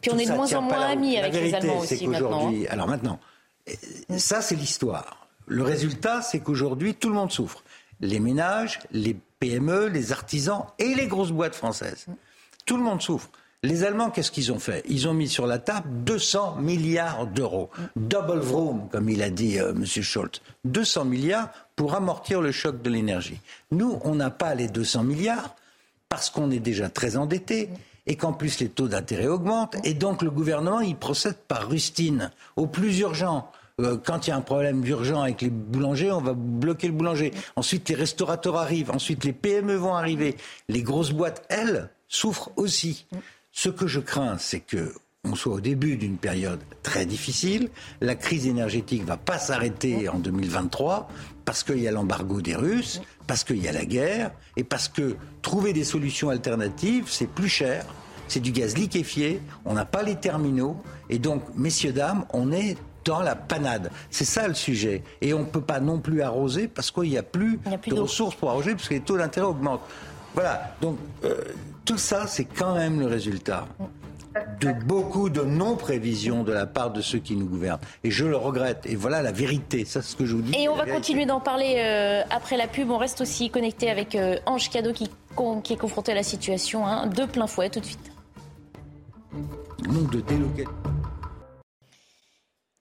[0.00, 2.50] Puis on est de moins en moins amis avec les Allemands aussi maintenant.
[2.50, 2.64] Hein.
[2.70, 3.20] Alors maintenant,
[4.16, 5.28] ça c'est l'histoire.
[5.46, 7.62] Le résultat, c'est qu'aujourd'hui, tout le monde souffre.
[8.00, 12.06] Les ménages, les PME, les artisans et les grosses boîtes françaises.
[12.66, 13.30] Tout le monde souffre.
[13.64, 14.84] Les Allemands, qu'est-ce qu'ils ont fait?
[14.88, 17.70] Ils ont mis sur la table 200 milliards d'euros.
[17.96, 19.82] Double vroom, comme il a dit M.
[19.82, 20.40] Euh, Scholz.
[20.64, 23.40] 200 milliards pour amortir le choc de l'énergie.
[23.72, 25.56] Nous, on n'a pas les 200 milliards
[26.08, 27.68] parce qu'on est déjà très endetté
[28.06, 29.76] et qu'en plus les taux d'intérêt augmentent.
[29.82, 33.50] Et donc le gouvernement, il procède par rustine, au plus urgent.
[33.80, 36.92] Euh, quand il y a un problème urgent avec les boulangers, on va bloquer le
[36.92, 37.32] boulanger.
[37.56, 38.90] Ensuite, les restaurateurs arrivent.
[38.90, 40.36] Ensuite, les PME vont arriver.
[40.68, 43.06] Les grosses boîtes, elles, souffrent aussi.
[43.52, 44.92] Ce que je crains, c'est que
[45.24, 47.70] on soit au début d'une période très difficile.
[48.00, 51.08] La crise énergétique va pas s'arrêter en 2023
[51.44, 54.88] parce qu'il y a l'embargo des Russes, parce qu'il y a la guerre et parce
[54.88, 57.84] que trouver des solutions alternatives, c'est plus cher.
[58.28, 60.76] C'est du gaz liquéfié, on n'a pas les terminaux
[61.08, 62.76] et donc, messieurs, dames, on est
[63.08, 63.90] dans la panade.
[64.10, 65.02] C'est ça le sujet.
[65.22, 68.34] Et on ne peut pas non plus arroser parce qu'il n'y a plus, de ressources
[68.34, 69.80] pour arroser parce que les taux d'intérêt augmentent.
[70.34, 70.74] Voilà.
[70.82, 71.34] Donc, euh,
[71.86, 73.66] tout ça, c'est quand même le résultat
[74.60, 77.80] de beaucoup de non-prévisions de la part de ceux qui nous gouvernent.
[78.04, 78.84] Et je le regrette.
[78.84, 79.84] Et voilà la vérité.
[79.86, 80.54] C'est ce que je vous dis.
[80.56, 82.90] Et on va continuer d'en parler euh, après la pub.
[82.90, 85.10] On reste aussi connecté avec euh, Ange Cadeau qui,
[85.64, 88.12] qui, est confronté à la situation hein, de plein fouet tout de suite.
[89.88, 90.97] Nombre de délocalisation.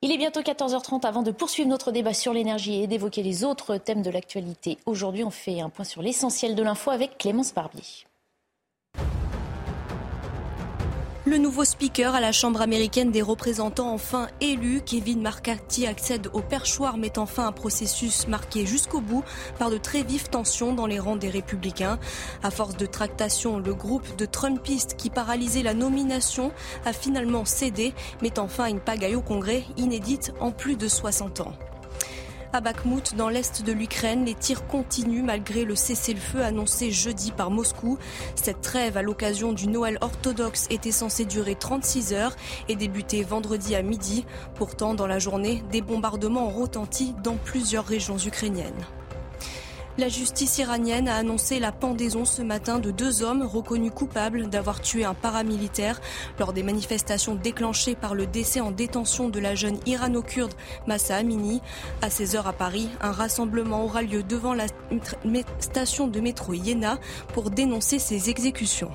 [0.04, 3.78] Il est bientôt 14h30 avant de poursuivre notre débat sur l'énergie et d'évoquer les autres
[3.78, 4.78] thèmes de l'actualité.
[4.86, 7.82] Aujourd'hui, on fait un point sur l'essentiel de l'info avec Clémence Barbier.
[11.28, 16.40] Le nouveau speaker à la Chambre américaine des représentants enfin élu, Kevin McCarthy, accède au
[16.40, 19.26] perchoir, mettant fin à un processus marqué jusqu'au bout
[19.60, 22.00] par de très vives tensions dans les rangs des républicains.
[22.44, 26.54] À force de tractation, le groupe de Trumpistes qui paralysait la nomination
[26.86, 31.42] a finalement cédé, mettant fin à une pagaille au Congrès inédite en plus de 60
[31.42, 31.54] ans.
[32.54, 37.52] À Bakhmout, dans l'est de l'Ukraine, les tirs continuent malgré le cessez-le-feu annoncé jeudi par
[37.52, 37.98] Moscou.
[38.36, 42.36] Cette trêve à l'occasion du Noël orthodoxe était censée durer 36 heures
[42.70, 44.26] et débuter vendredi à midi.
[44.56, 48.86] Pourtant, dans la journée, des bombardements ont retenti dans plusieurs régions ukrainiennes.
[50.00, 54.80] La justice iranienne a annoncé la pendaison ce matin de deux hommes reconnus coupables d'avoir
[54.80, 56.00] tué un paramilitaire
[56.38, 60.54] lors des manifestations déclenchées par le décès en détention de la jeune irano-kurde
[60.86, 61.62] Massa Amini.
[62.04, 64.68] À 16h à Paris, un rassemblement aura lieu devant la
[65.58, 67.00] station de métro Iéna
[67.34, 68.92] pour dénoncer ces exécutions.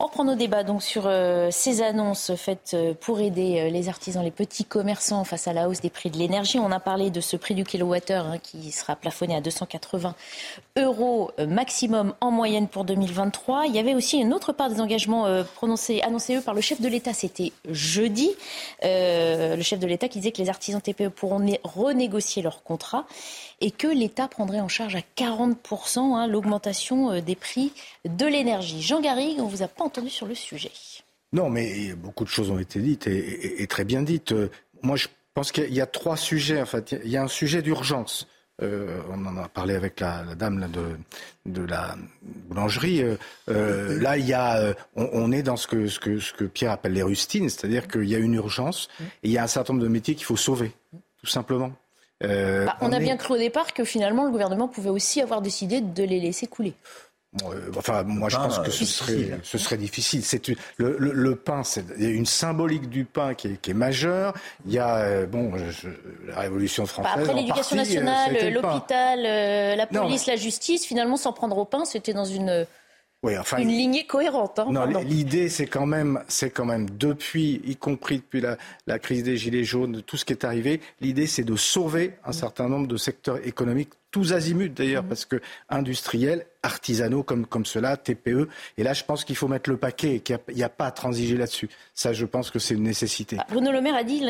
[0.00, 3.88] On reprend nos débats donc sur euh, ces annonces faites euh, pour aider euh, les
[3.88, 6.60] artisans, les petits commerçants face à la hausse des prix de l'énergie.
[6.60, 10.14] On a parlé de ce prix du kilowattheure hein, qui sera plafonné à 280
[10.76, 13.66] euros maximum en moyenne pour 2023.
[13.66, 16.80] Il y avait aussi une autre part des engagements prononcés, annoncés eux par le chef
[16.80, 17.12] de l'État.
[17.12, 18.30] C'était jeudi.
[18.82, 23.04] le chef de l'État qui disait que les artisans TPE pourront renégocier leurs contrats
[23.60, 27.72] et que l'État prendrait en charge à 40% hein, l'augmentation euh, des prix
[28.04, 28.82] de l'énergie.
[28.82, 30.72] Jean Garrigue, on ne vous a pas entendu sur le sujet.
[31.32, 34.32] Non, mais beaucoup de choses ont été dites et, très bien dites.
[34.32, 34.50] Euh,
[34.82, 36.60] moi, je pense qu'il y a trois sujets.
[36.62, 38.26] En fait, il y a un sujet d'urgence.
[38.60, 40.68] Euh, on en a parlé avec la, dame
[41.44, 43.04] de, la boulangerie.
[43.46, 48.08] là, il y a, on, est dans ce que, Pierre appelle les rustines, c'est-à-dire qu'il
[48.08, 50.36] y a une urgence et il y a un certain nombre de métiers qu'il faut
[50.36, 50.72] sauver,
[51.20, 51.72] tout simplement.
[52.24, 55.40] Euh, bah, on, a bien cru au départ que finalement le gouvernement pouvait aussi avoir
[55.40, 56.74] décidé de les laisser couler.
[57.44, 60.24] Euh, enfin, moi, je pense que ce serait, ce serait difficile.
[60.24, 63.70] C'est le, le, pain, c'est il y a une symbolique du pain qui est, qui
[63.70, 64.32] est majeure.
[64.66, 65.52] Il y a euh, bon,
[66.26, 67.12] la Révolution bah, française.
[67.22, 69.22] après l'éducation nationale, l'hôpital,
[69.76, 72.66] la police, la justice, finalement, s'en prendre au pain, c'était dans une
[73.24, 74.60] oui, enfin, une lignée cohérente.
[74.60, 79.00] Hein, non, l'idée, c'est quand même, c'est quand même depuis, y compris depuis la, la,
[79.00, 82.68] crise des gilets jaunes, tout ce qui est arrivé, l'idée, c'est de sauver un certain
[82.68, 85.08] nombre de secteurs économiques tous azimuts d'ailleurs, mhm.
[85.08, 88.48] parce que industriels, artisanaux comme, comme cela, TPE.
[88.76, 90.90] Et là, je pense qu'il faut mettre le paquet et qu'il n'y a, pas à
[90.90, 91.68] transiger là-dessus.
[91.94, 93.36] Ça, je pense que c'est une nécessité.
[93.36, 94.22] Bah, Bruno Le Maire a dit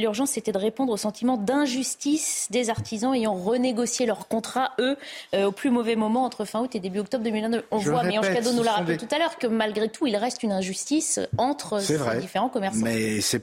[0.00, 4.96] l'urgence, c'était de répondre au sentiment d'injustice des artisans ayant renégocié leurs contrats, eux,
[5.34, 7.64] euh, au plus mauvais moment entre fin août et début octobre 2022.
[7.70, 10.16] On voit, mais Ange Cadeau nous l'a rappelé tout à l'heure, que malgré tout, il
[10.16, 12.84] reste une injustice entre ces différents commerçants.
[12.84, 13.42] Mais c'est,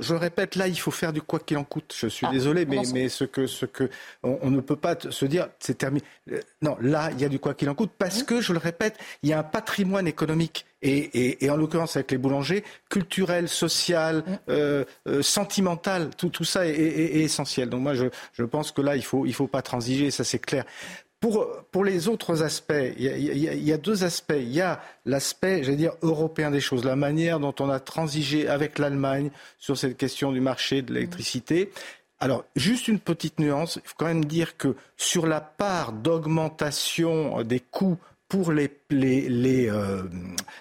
[0.00, 1.94] je répète, là, il faut faire du quoi qu'il en coûte.
[1.96, 3.90] Je suis ah, désolé, mais, mais ce que, ce que
[4.22, 6.02] on, ne peut pas se dire, c'est terminé.
[6.30, 8.58] Euh, non, là, il y a du quoi qu'il en coûte parce que, je le
[8.58, 10.66] répète, il y a un patrimoine économique.
[10.82, 16.72] Et, en l'occurrence avec les boulangers, culturel, social, euh, euh, sentimental, tout, tout ça est,
[16.72, 17.68] essentiel.
[17.68, 20.22] Donc moi, je, je pense que là, il ne faut, il faut pas transiger, ça
[20.22, 20.64] c'est clair.
[21.18, 24.34] Pour, pour, les autres aspects, il y, a, il y, a, deux aspects.
[24.36, 28.48] Il y a l'aspect, j'allais dire, européen des choses, la manière dont on a transigé
[28.48, 31.72] avec l'Allemagne sur cette question du marché de l'électricité.
[32.18, 37.42] Alors, juste une petite nuance, il faut quand même dire que sur la part d'augmentation
[37.42, 37.98] des coûts
[38.28, 40.02] pour les, les, les, euh,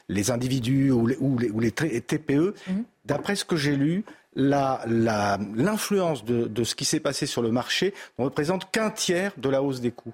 [0.10, 2.84] les individus ou les, ou les, TPE, mhm.
[3.06, 4.04] d'après ce que j'ai lu,
[4.36, 9.32] l'influence la, de, de, ce qui s'est passé sur le marché ne représente qu'un tiers
[9.38, 10.14] de la hausse des coûts.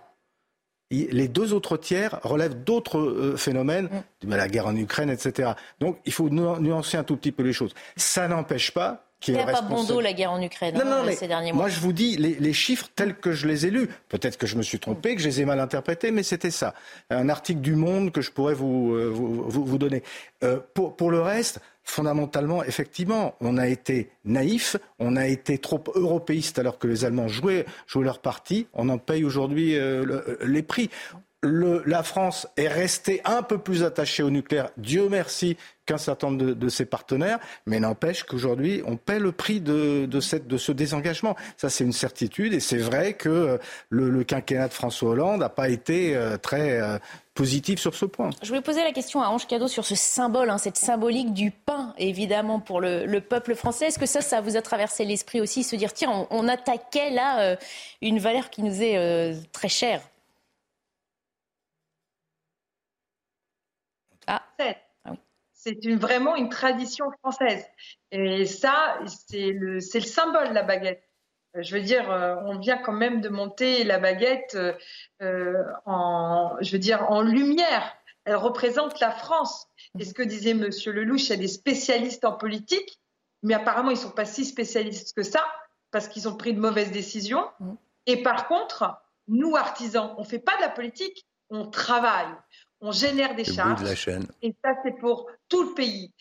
[0.91, 3.89] Les deux autres tiers relèvent d'autres euh, phénomènes,
[4.23, 4.35] mhm.
[4.35, 5.53] la guerre en Ukraine, etc.
[5.79, 7.73] Donc il faut nuancer un tout petit peu les choses.
[7.95, 11.27] Ça n'empêche pas a pas bon dos la guerre en Ukraine non, non, hein, ces
[11.27, 11.63] derniers mois.
[11.63, 13.87] Moi, je vous dis les, chiffres tels que je les ai lus.
[14.09, 16.73] Peut-être que je me suis trompé, que je les ai mal interprétés, mais c'était ça.
[17.09, 20.03] Un article du Monde que je pourrais vous, euh, vous, vous, donner.
[20.43, 25.83] Euh, pour, pour le reste, fondamentalement, effectivement, on a été naïf, on a été trop
[25.95, 28.67] européiste alors que les Allemands jouaient, jouaient leur partie.
[28.73, 30.89] On en paye aujourd'hui euh, les prix
[31.43, 36.53] la France est restée un peu plus attachée au nucléaire, Dieu merci, qu'un certain nombre
[36.53, 41.35] de, ses partenaires, mais n'empêche qu'aujourd'hui, on paie le prix de, ce désengagement.
[41.57, 43.57] Ça, c'est une certitude, et c'est vrai que euh,
[43.89, 46.99] le, quinquennat de François Hollande n'a pas été euh, très euh,
[47.33, 48.29] positif sur ce point.
[48.43, 51.49] Je voulais poser la question à Ange Cadeau sur ce symbole, hein, cette symbolique du
[51.49, 53.87] pain, évidemment, pour le, peuple français.
[53.87, 57.55] Est-ce que ça, ça vous a traversé l'esprit aussi, se dire, tiens, on, attaquait là
[58.01, 60.01] une valeur qui nous est très chère?
[64.27, 64.43] Ah.
[64.59, 64.77] 7.
[65.05, 65.11] Ah
[65.53, 67.65] c'est une, vraiment une tradition française.
[68.11, 71.03] Et ça, c'est le, le symbole, la baguette.
[71.53, 74.57] Je veux dire, euh, on vient quand même de monter la baguette
[75.21, 77.95] euh, en, je veux dire, en lumière.
[78.23, 79.67] Elle représente la France.
[79.99, 82.99] Et ce que disait Monsieur Lelouch, il y a des spécialistes en politique,
[83.43, 85.45] mais apparemment ils sont pas si spécialistes que ça
[85.91, 87.49] parce qu'ils ont pris de mauvaises décisions.
[87.59, 87.73] Mm.
[88.05, 92.33] Et par contre, nous artisans, on fait pas de la politique, on travaille,
[92.81, 93.83] on génère des charges.
[94.41, 96.11] Et ça, c'est pour tout le pays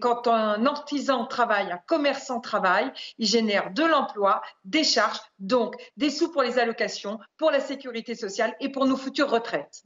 [0.00, 6.10] quand un artisan travaille, un commerçant travaille, il génère de l'emploi, des charges, donc des
[6.10, 9.82] sous pour les allocations, pour la sécurité sociale et pour nos futures retraites.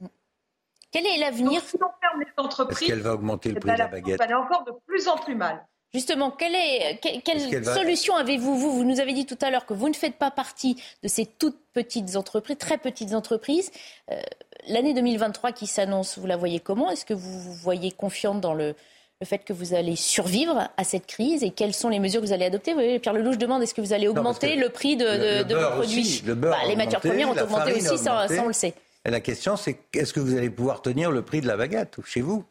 [0.93, 1.61] Quel est l'avenir?
[1.63, 3.89] Si on ferme les entreprises, est-ce qu'elle va augmenter le eh prix de ben, la
[3.89, 4.21] baguette?
[4.23, 5.65] Elle est encore de plus en plus mal.
[5.93, 9.75] Justement, quelle, est, quelle, solution avez-vous vous, vous nous avez dit tout à l'heure que
[9.75, 13.73] vous ne faites pas partie de ces toutes petites entreprises, très petites entreprises.
[14.11, 14.21] Euh,
[14.69, 16.91] l'année 2023 qui s'annonce, vous la voyez comment?
[16.91, 18.77] Est-ce que vous vous voyez confiante dans le,
[19.21, 21.43] le fait que vous allez survivre à cette crise?
[21.43, 22.73] Et quelles sont les mesures que vous allez adopter?
[22.75, 26.23] Oui, Pierre Lelouch demande est-ce que vous allez augmenter le prix de, vos produits?
[26.25, 28.75] bah, Les matières premières ont augmenté aussi, ça, on le sait.
[29.05, 31.97] Et la question, c'est est-ce que vous allez pouvoir tenir le prix de la baguette
[32.05, 32.45] chez vous?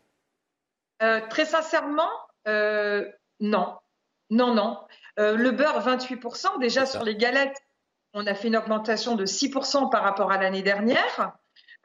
[1.02, 2.10] Euh, Très sincèrement,
[2.47, 3.06] euh,
[3.39, 3.75] non.
[4.30, 4.78] Non, non.
[5.19, 6.60] Euh, le beurre, 28%.
[6.60, 7.58] Déjà, sur les galettes,
[8.13, 11.34] on a fait une augmentation de 6% par rapport à l'année dernière.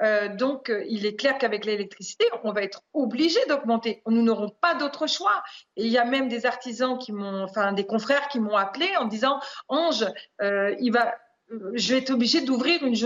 [0.03, 4.03] Euh, donc, euh, il est clair qu'avec l'électricité, on va être obligé d'augmenter.
[4.07, 5.43] Nous n'aurons pas d'autre choix.
[5.77, 8.89] Et il y a même des artisans qui m'ont, enfin, des confrères qui m'ont appelé
[8.99, 10.07] en disant, Ange,
[10.41, 11.15] il va,
[11.75, 12.97] je vais être obligé d'ouvrir une,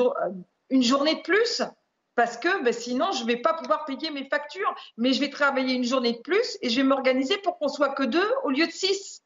[0.70, 1.62] une journée de plus
[2.18, 5.30] parce que ben, sinon je ne vais pas pouvoir payer mes factures, mais je vais
[5.30, 8.50] travailler une journée de plus et je vais m'organiser pour qu'on soit que deux au
[8.50, 9.22] lieu de six.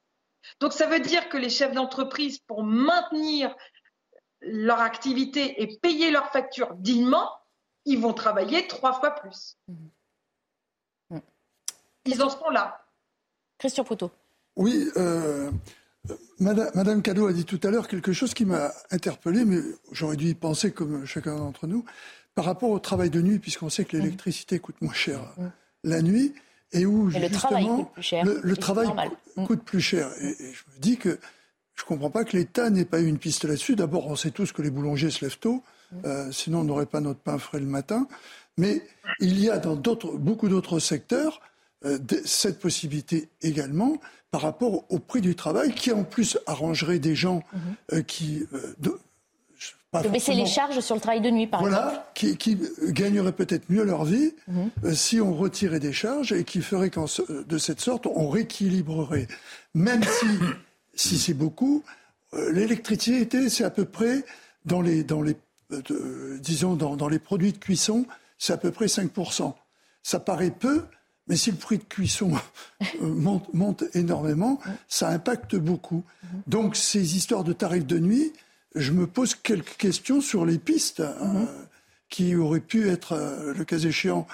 [0.60, 3.56] Donc ça veut dire que les chefs d'entreprise, pour maintenir
[4.42, 7.30] leur activité et payer leurs factures dignement,
[7.86, 9.56] ils vont travailler trois fois plus.
[11.08, 11.18] Mmh.
[12.04, 12.84] Ils en sont là.
[13.56, 14.10] Christian Poutot.
[14.56, 15.50] Oui, euh,
[16.40, 19.60] Madame, Madame Cadeau a dit tout à l'heure quelque chose qui m'a interpellé, mais
[19.92, 21.86] j'aurais dû y penser comme chacun d'entre nous,
[22.34, 25.46] par rapport au travail de nuit, puisqu'on sait que l'électricité coûte moins cher mmh.
[25.84, 26.34] la nuit,
[26.72, 28.24] et où justement le travail coûte plus cher.
[28.24, 28.88] Le, travail
[29.46, 30.10] coûte plus cher.
[30.20, 31.18] Et, je me dis que
[31.74, 33.76] je ne comprends pas que l'État n'ait pas eu une piste là-dessus.
[33.76, 35.62] D'abord, on sait tous que les boulangers se lèvent tôt.
[36.06, 38.06] Euh, sinon on n'aurait pas notre pain frais le matin.
[38.56, 38.82] Mais
[39.20, 41.40] il y a dans beaucoup d'autres secteurs
[41.84, 43.98] euh, cette possibilité également
[44.30, 47.60] par rapport au prix du travail qui en plus arrangerait des gens mhm.
[47.92, 48.46] euh, qui...
[48.78, 48.98] De,
[50.10, 53.84] baisser les charges sur le travail de nuit, par voilà, Qui, qui gagneraient peut-être mieux
[53.84, 54.94] leur vie mhm.
[54.94, 59.28] si on retirait des charges et qui ferait qu'en de cette sorte, on rééquilibrerait.
[59.74, 60.26] Même si,
[60.94, 61.82] si c'est beaucoup,
[62.52, 64.24] l'électricité, c'est à peu près
[64.64, 65.36] dans les, dans les
[65.72, 68.06] euh, disons, dans, les produits de cuisson,
[68.38, 69.54] c'est à peu près 5%.
[70.02, 70.84] Ça paraît peu,
[71.28, 72.32] mais si le prix de cuisson
[73.02, 76.04] euh, monte, énormément, ça impacte beaucoup.
[76.46, 78.32] Donc ces histoires de tarifs de nuit,
[78.74, 81.46] je me pose quelques questions sur les pistes hein,
[82.08, 84.26] qui auraient pu être, euh, le cas échéant,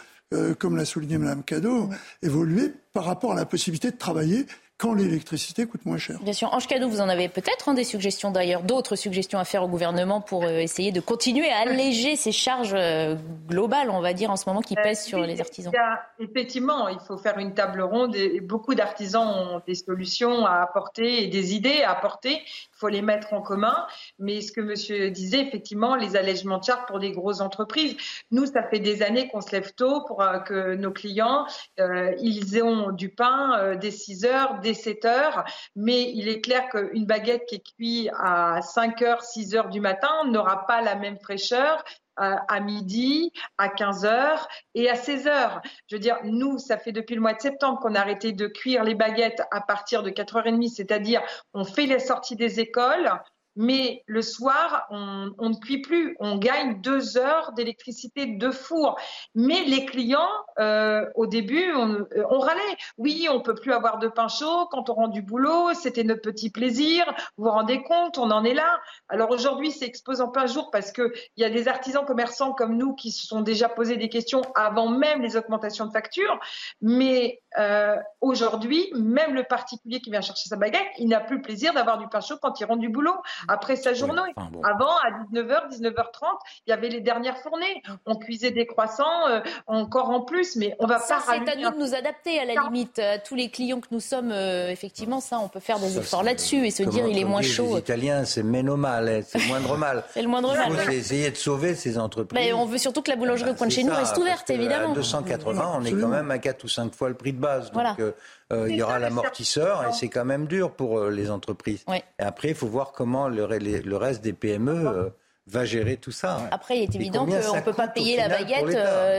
[0.58, 1.88] comme l'a souligné Mme Cadeau,
[2.22, 4.44] évoluer par rapport à la possibilité de travailler
[4.78, 6.20] quand l'électricité coûte moins cher.
[6.22, 6.54] Bien sûr.
[6.54, 9.68] Ange Cadeau, vous en avez peut-être hein, des suggestions d'ailleurs, d'autres suggestions à faire au
[9.68, 13.16] gouvernement pour euh, essayer de continuer à alléger ces charges euh,
[13.48, 15.72] globales, on va dire, en ce moment, qui euh, pèsent sur les artisans.
[16.20, 21.24] effectivement, il faut faire une table ronde et beaucoup d'artisans ont des solutions à apporter
[21.24, 22.34] et des idées à apporter.
[22.34, 23.84] Il faut les mettre en commun.
[24.20, 27.96] Mais ce que monsieur disait, effectivement, les allègements de charges pour des grosses entreprises.
[28.30, 31.46] Nous, ça fait des années qu'on se lève tôt pour que nos clients,
[31.78, 35.44] ils ont du pain dès 6 heures, 7 heures,
[35.76, 39.80] mais il est clair qu'une baguette qui est cuite à 5 heures, 6 heures du
[39.80, 41.84] matin n'aura pas la même fraîcheur
[42.20, 45.62] euh, à midi, à 15 heures et à 16 heures.
[45.88, 48.48] Je veux dire, nous, ça fait depuis le mois de septembre qu'on a arrêté de
[48.48, 51.22] cuire les baguettes à partir de 4h30, c'est-à-dire
[51.54, 53.08] on fait les sorties des écoles,
[53.58, 56.16] mais le soir, on, ne cuit plus.
[56.20, 58.96] On gagne deux heures d'électricité de four.
[59.34, 62.76] Mais les clients, euh, au début, on, on, râlait.
[62.98, 65.74] Oui, on peut plus avoir de pain chaud quand on rend du boulot.
[65.74, 67.04] C'était notre petit plaisir.
[67.36, 68.78] Vous vous rendez compte, on en est là.
[69.08, 72.94] Alors aujourd'hui, c'est exposant plein jour parce qu'il y a des artisans commerçants comme nous
[72.94, 76.38] qui se sont déjà posé des questions avant même les augmentations de factures.
[76.80, 81.42] Mais euh, aujourd'hui, même le particulier qui vient chercher sa baguette, il n'a plus le
[81.42, 83.16] plaisir d'avoir du pain chaud quand il rentre du boulot.
[83.48, 84.20] Après sa journée.
[84.36, 86.26] Avant, à 19h, 19h30,
[86.66, 87.82] il y avait les dernières fournées.
[88.06, 91.70] On cuisait des croissants euh, encore en plus, mais on va ça, C'est à nous
[91.70, 93.00] de nous adapter à la limite.
[93.26, 96.66] tous les clients que nous sommes, euh, effectivement, ça, on peut faire des efforts là-dessus
[96.66, 97.74] et se dire il est moins chaud.
[97.74, 100.04] Les Italiens, c'est meno mal, c'est le moindre mal.
[100.10, 100.68] c'est le moindre mal.
[100.70, 102.38] Il faut essayer de sauver ces entreprises.
[102.38, 104.92] Mais on veut surtout que la boulangerie au coin de chez nous reste ouverte, évidemment.
[104.92, 107.70] À 280, on est quand même à 4 ou 5 fois le prix de base.
[107.72, 108.12] Donc, euh, euh,
[108.50, 111.84] il y aura l'amortisseur et c'est quand même dur pour euh, les entreprises.
[111.92, 115.12] Et après, il faut voir comment le, reste des PME
[115.46, 116.48] va gérer tout ça.
[116.50, 118.66] Après, il est évident qu'on ne peut pas payer la baguette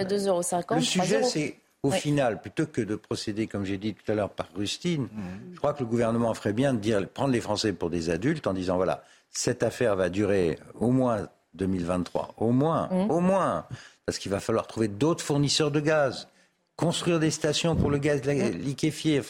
[0.09, 0.41] 2,50 euros.
[0.75, 4.30] Le sujet, c'est au final, plutôt que de procéder, comme j'ai dit tout à l'heure,
[4.30, 5.53] par rustine, mmh.
[5.53, 8.47] je crois que le gouvernement ferait bien de dire, prendre les Français pour des adultes
[8.47, 13.11] en disant voilà, cette affaire va durer au moins 2023, au moins, mmh.
[13.11, 13.65] au moins,
[14.05, 16.27] parce qu'il va falloir trouver d'autres fournisseurs de gaz
[16.80, 19.21] construire des stations pour le gaz liquéfié.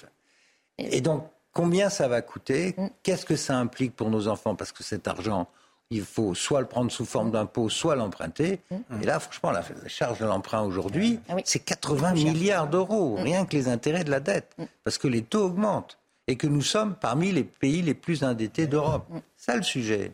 [0.77, 2.89] Et donc, combien ça va coûter mm.
[3.01, 5.47] Qu'est-ce que ça implique pour nos enfants Parce que cet argent,
[5.89, 8.59] il faut soit le prendre sous forme d'impôt, soit l'emprunter.
[8.69, 9.01] Mm.
[9.01, 13.23] Et là, franchement, la, charge de l'emprunt aujourd'hui, ah c'est 80 milliards d'euros, mm.
[13.23, 15.97] rien que les intérêts de la dette, parce que les taux augmentent
[16.27, 19.07] et que nous sommes parmi les pays les plus endettés d'Europe.
[19.35, 20.11] Ça, le sujet.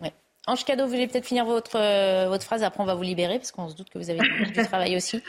[0.48, 3.40] Ange Cadeau, vous voulez peut-être finir votre, euh, votre phrase, après on va vous libérer,
[3.40, 5.22] parce qu'on se doute que vous avez du travail aussi.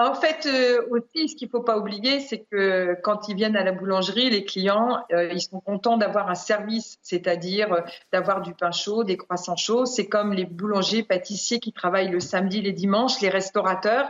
[0.00, 3.54] En fait, euh, aussi, ce qu'il ne faut pas oublier, c'est que quand ils viennent
[3.54, 7.80] à la boulangerie, les clients, euh, ils sont contents d'avoir un service, c'est-à-dire euh,
[8.10, 9.84] d'avoir du pain chaud, des croissants chauds.
[9.84, 14.08] C'est comme les boulangers, pâtissiers qui travaillent le samedi, les dimanches, les restaurateurs.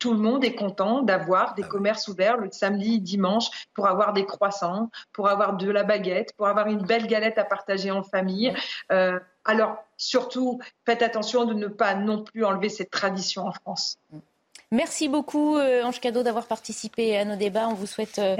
[0.00, 4.26] Tout le monde est content d'avoir des commerces ouverts le samedi, dimanche, pour avoir des
[4.26, 8.52] croissants, pour avoir de la baguette, pour avoir une belle galette à partager en famille.
[9.44, 13.98] alors, surtout, faites attention de ne pas non plus enlever cette tradition en France.
[14.70, 17.68] Merci beaucoup, euh, Ange Cadeau, d'avoir participé à nos débats.
[17.68, 18.36] On vous souhaite euh,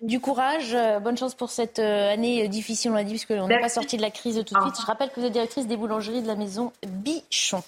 [0.00, 0.74] du courage.
[0.74, 4.02] Euh, bonne chance pour cette année difficile, on l'a dit, puisqu'on n'est pas sorti de
[4.02, 4.80] la crise tout de suite.
[4.80, 7.62] Je rappelle que vous êtes directrice des boulangeries de la maison Bichon.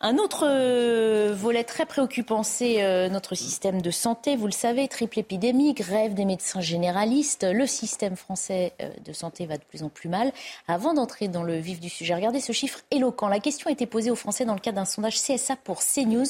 [0.00, 0.46] Un autre
[1.32, 4.36] volet très préoccupant, c'est notre système de santé.
[4.36, 7.44] Vous le savez, triple épidémie, grève des médecins généralistes.
[7.44, 8.72] Le système français
[9.04, 10.32] de santé va de plus en plus mal.
[10.68, 13.28] Avant d'entrer dans le vif du sujet, regardez ce chiffre éloquent.
[13.28, 16.26] La question a été posée aux Français dans le cadre d'un sondage CSA pour CNews.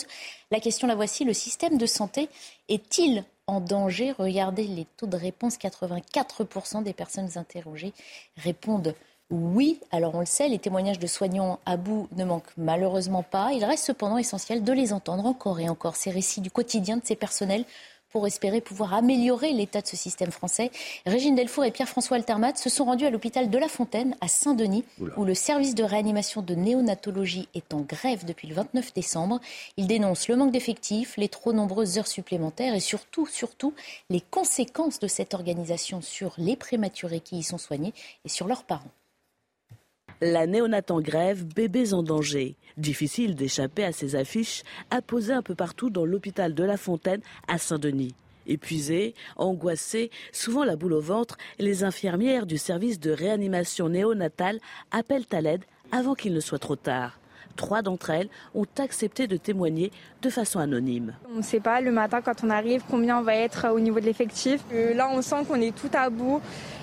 [0.50, 2.28] La question la voici, le système de santé
[2.68, 7.92] est-il en danger Regardez les taux de réponse, 84% des personnes interrogées
[8.36, 8.94] répondent
[9.30, 9.80] oui.
[9.90, 13.52] Alors on le sait, les témoignages de soignants à bout ne manquent malheureusement pas.
[13.52, 17.04] Il reste cependant essentiel de les entendre encore et encore, ces récits du quotidien de
[17.04, 17.64] ces personnels
[18.14, 20.70] pour espérer pouvoir améliorer l'état de ce système français.
[21.04, 24.84] Régine Delfour et Pierre-François Altermat se sont rendus à l'hôpital de La Fontaine, à Saint-Denis,
[25.16, 29.40] où le service de réanimation de néonatologie est en grève depuis le 29 décembre.
[29.76, 33.74] Ils dénoncent le manque d'effectifs, les trop nombreuses heures supplémentaires et surtout, surtout,
[34.10, 37.94] les conséquences de cette organisation sur les prématurés qui y sont soignés
[38.24, 38.92] et sur leurs parents.
[40.26, 42.56] La néonate en grève, bébés en danger.
[42.78, 47.58] Difficile d'échapper à ces affiches apposées un peu partout dans l'hôpital de La Fontaine à
[47.58, 48.14] Saint-Denis.
[48.46, 54.60] Épuisées, angoissées, souvent la boule au ventre, les infirmières du service de réanimation néonatale
[54.90, 57.18] appellent à l'aide avant qu'il ne soit trop tard.
[57.56, 59.90] Trois d'entre elles ont accepté de témoigner
[60.22, 61.14] de façon anonyme.
[61.32, 64.00] On ne sait pas le matin quand on arrive combien on va être au niveau
[64.00, 64.60] de l'effectif.
[64.72, 66.40] Euh, là, on sent qu'on est tout à bout.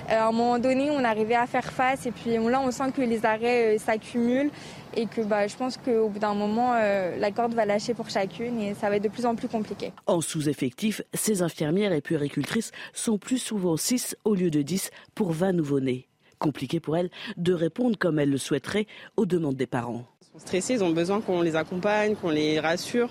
[0.09, 2.91] Euh, à un moment donné, on arrivait à faire face et puis là, on sent
[2.95, 4.51] que les arrêts euh, s'accumulent
[4.95, 8.59] et que bah, je pense qu'au bout d'un moment, la corde va lâcher pour chacune
[8.59, 9.93] et ça va être de plus en plus compliqué.
[10.05, 15.31] En sous-effectif, ces infirmières et puéricultrices sont plus souvent 6 au lieu de 10 pour
[15.31, 16.10] 20 nouveau-nés.
[16.41, 20.73] Compliqué pour elles de répondre comme elles le souhaiteraient aux demandes des parents sont stressés,
[20.75, 23.09] ils ont besoin qu'on les accompagne, qu'on les rassure.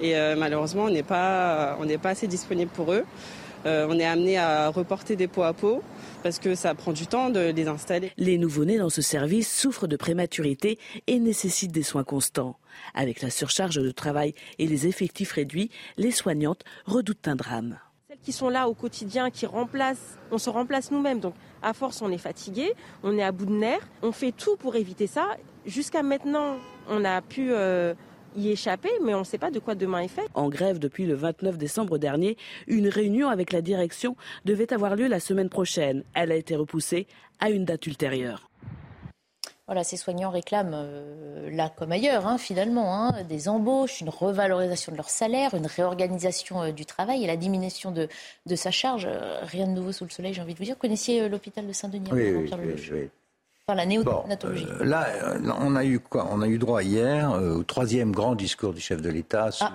[0.00, 3.04] Et euh, malheureusement, on n'est pas, pas assez disponible pour eux.
[3.66, 5.82] Euh, on est amené à reporter des pots à peau
[6.22, 8.12] parce que ça prend du temps de les installer.
[8.16, 12.56] Les nouveau-nés dans ce service souffrent de prématurité et nécessitent des soins constants.
[12.94, 17.78] Avec la surcharge de travail et les effectifs réduits, les soignantes redoutent un drame.
[18.22, 21.20] Qui sont là au quotidien, qui remplacent, on se remplace nous-mêmes.
[21.20, 23.88] Donc à force, on est fatigué, on est à bout de nerfs.
[24.02, 26.56] On fait tout pour éviter ça Jusqu'à maintenant,
[26.88, 27.92] on a pu euh,
[28.36, 30.26] y échapper, mais on ne sait pas de quoi demain est fait.
[30.32, 34.16] En grève depuis le 29 décembre dernier, une réunion avec la direction
[34.46, 36.04] devait avoir lieu la semaine prochaine.
[36.14, 37.06] Elle a été repoussée
[37.38, 38.47] à une date ultérieure.
[39.68, 44.90] Voilà, ces soignants réclament, euh, là comme ailleurs, hein, finalement, hein, des embauches, une revalorisation
[44.90, 48.08] de leur salaire, une réorganisation euh, du travail et la diminution de,
[48.56, 49.06] sa charge.
[49.42, 50.74] rien de nouveau sous le soleil, j'ai envie de vous dire.
[50.74, 52.50] Vous connaissiez l'hôpital de Saint-Denis Oui, oui,
[52.90, 53.10] oui,
[53.74, 54.66] la néonatologie.
[54.80, 55.06] Euh, là,
[55.60, 56.28] on a eu quoi?
[56.30, 59.50] On a eu droit hier euh, au troisième grand discours du chef de l'État ah,
[59.50, 59.72] sur,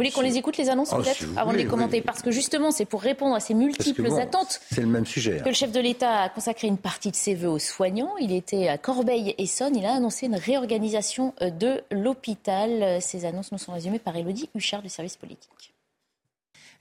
[0.00, 2.02] voulez qu'on les écoute, les annonces, Oh, peut-être, si vous avant de les commenter oui.
[2.04, 5.38] Parce que justement, c'est pour répondre à ces multiples bon, attentes C'est le même sujet.
[5.38, 5.42] hein.
[5.44, 8.16] que le chef de l'État a consacré une partie de ses vœux aux soignants.
[8.20, 9.76] Il était à Corbeil-Essonne.
[9.76, 13.00] Il a annoncé une réorganisation euh, de l'hôpital.
[13.00, 15.69] Ces annonces nous sont résumées par Elodie Huchard du service politique.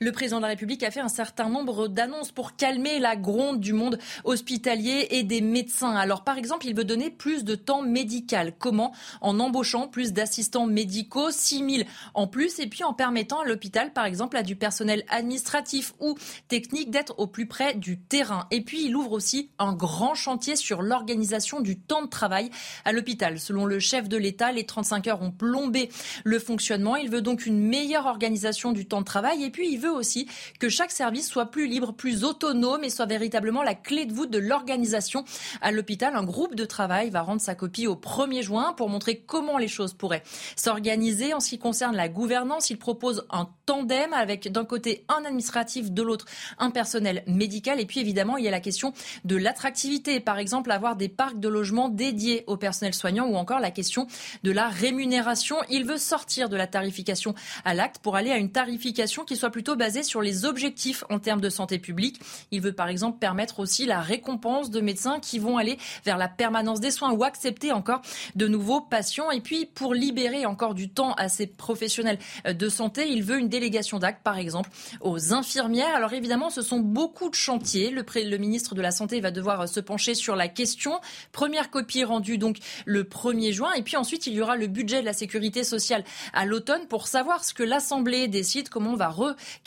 [0.01, 3.59] Le président de la République a fait un certain nombre d'annonces pour calmer la gronde
[3.59, 5.93] du monde hospitalier et des médecins.
[5.93, 8.53] Alors, par exemple, il veut donner plus de temps médical.
[8.57, 8.93] Comment?
[9.19, 13.91] En embauchant plus d'assistants médicaux, 6 000 en plus, et puis en permettant à l'hôpital,
[13.91, 16.15] par exemple, à du personnel administratif ou
[16.47, 18.47] technique d'être au plus près du terrain.
[18.51, 22.51] Et puis, il ouvre aussi un grand chantier sur l'organisation du temps de travail
[22.85, 23.37] à l'hôpital.
[23.37, 25.89] Selon le chef de l'État, les 35 heures ont plombé
[26.23, 26.95] le fonctionnement.
[26.95, 30.27] Il veut donc une meilleure organisation du temps de travail et puis il veut aussi
[30.59, 34.29] que chaque service soit plus libre, plus autonome et soit véritablement la clé de voûte
[34.31, 35.25] de l'organisation
[35.61, 36.15] à l'hôpital.
[36.15, 39.67] Un groupe de travail va rendre sa copie au 1er juin pour montrer comment les
[39.67, 40.23] choses pourraient
[40.55, 41.33] s'organiser.
[41.33, 45.91] En ce qui concerne la gouvernance, il propose un tandem avec d'un côté un administratif,
[45.91, 46.25] de l'autre
[46.57, 47.79] un personnel médical.
[47.79, 48.93] Et puis évidemment, il y a la question
[49.25, 50.19] de l'attractivité.
[50.19, 54.07] Par exemple, avoir des parcs de logements dédiés au personnel soignant ou encore la question
[54.43, 55.57] de la rémunération.
[55.69, 57.35] Il veut sortir de la tarification
[57.65, 61.17] à l'acte pour aller à une tarification qui soit plutôt basée sur les objectifs en
[61.17, 62.21] termes de santé publique.
[62.51, 66.27] Il veut par exemple permettre aussi la récompense de médecins qui vont aller vers la
[66.27, 68.01] permanence des soins ou accepter encore
[68.35, 69.31] de nouveaux patients.
[69.31, 73.49] Et puis pour libérer encore du temps à ces professionnels de santé, il veut une
[73.49, 74.69] délégation d'actes par exemple
[75.01, 75.95] aux infirmières.
[75.95, 77.89] Alors évidemment, ce sont beaucoup de chantiers.
[77.89, 80.99] Le, le ministre de la Santé va devoir se pencher sur la question.
[81.31, 83.71] Première copie rendue donc le 1er juin.
[83.73, 86.03] Et puis ensuite, il y aura le budget de la sécurité sociale
[86.33, 89.09] à l'automne pour savoir ce que l'Assemblée décide, comment on va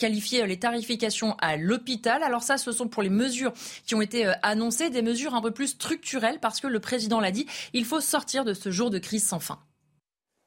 [0.03, 2.23] requalifier les tarifications à l'hôpital.
[2.23, 3.53] Alors ça, ce sont pour les mesures
[3.85, 7.19] qui ont été euh, annoncées, des mesures un peu plus structurelles parce que le président
[7.19, 9.59] l'a dit, il faut sortir de ce jour de crise sans fin.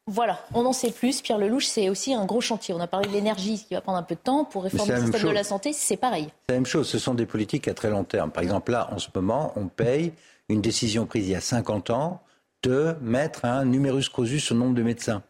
[0.08, 1.20] Voilà, on en sait plus.
[1.20, 2.72] Pierre Lelouch, c'est aussi un gros chantier.
[2.74, 4.44] On a parlé de l'énergie, qui va prendre un peu de temps.
[4.44, 6.28] Pour réformer le système de la santé, c'est pareil.
[6.46, 8.30] C'est la même chose, ce sont des politiques à très long terme.
[8.30, 10.12] Par exemple, là, en ce moment, on paye
[10.48, 12.22] une décision prise il y a 50 ans
[12.62, 15.24] de mettre un numerus clausus au nombre de médecins.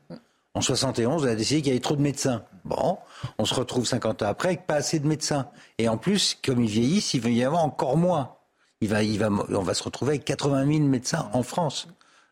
[0.53, 2.43] En 71, on a décidé qu'il y avait trop de médecins.
[2.67, 2.99] Bon,
[3.39, 5.49] on se retrouve 50 ans après avec pas assez de médecins.
[5.79, 8.33] Et en plus, comme ils vieillissent, il va y avoir encore moins.
[8.81, 11.89] Il va, il va, on va se retrouver avec 80 000 médecins en France.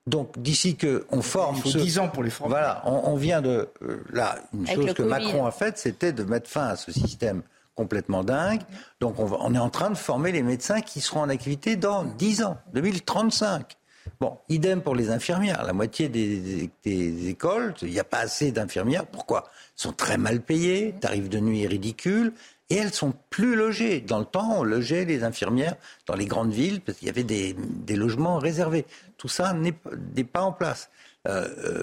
[0.07, 2.51] Donc d'ici que on forme, Il faut ce- 10 ans pour les former.
[2.53, 5.09] Voilà, on, on vient de euh, là une Avec chose que Covid.
[5.09, 7.43] Macron a faite, c'était de mettre fin à ce système
[7.75, 8.61] complètement dingue.
[9.01, 11.77] Donc on, va- on est en train de former les médecins qui seront en activité
[11.77, 13.77] dans 10 ans, 2035.
[14.25, 15.63] Bon, idem pour les infirmières.
[15.65, 19.05] La moitié des, des- des écoles, il n'y a pas assez d'infirmières.
[19.05, 19.45] Pourquoi?
[19.47, 22.33] Elles sont très mal payées, tarif de nuit ridicule,
[22.71, 24.01] et elles sont plus logées.
[24.01, 27.23] Dans le temps, on logeait les infirmières dans les grandes villes parce qu'il y avait
[27.23, 28.87] des, des logements réservés.
[29.19, 30.89] Tout ça n'est pas en place.
[31.29, 31.83] Euh, euh,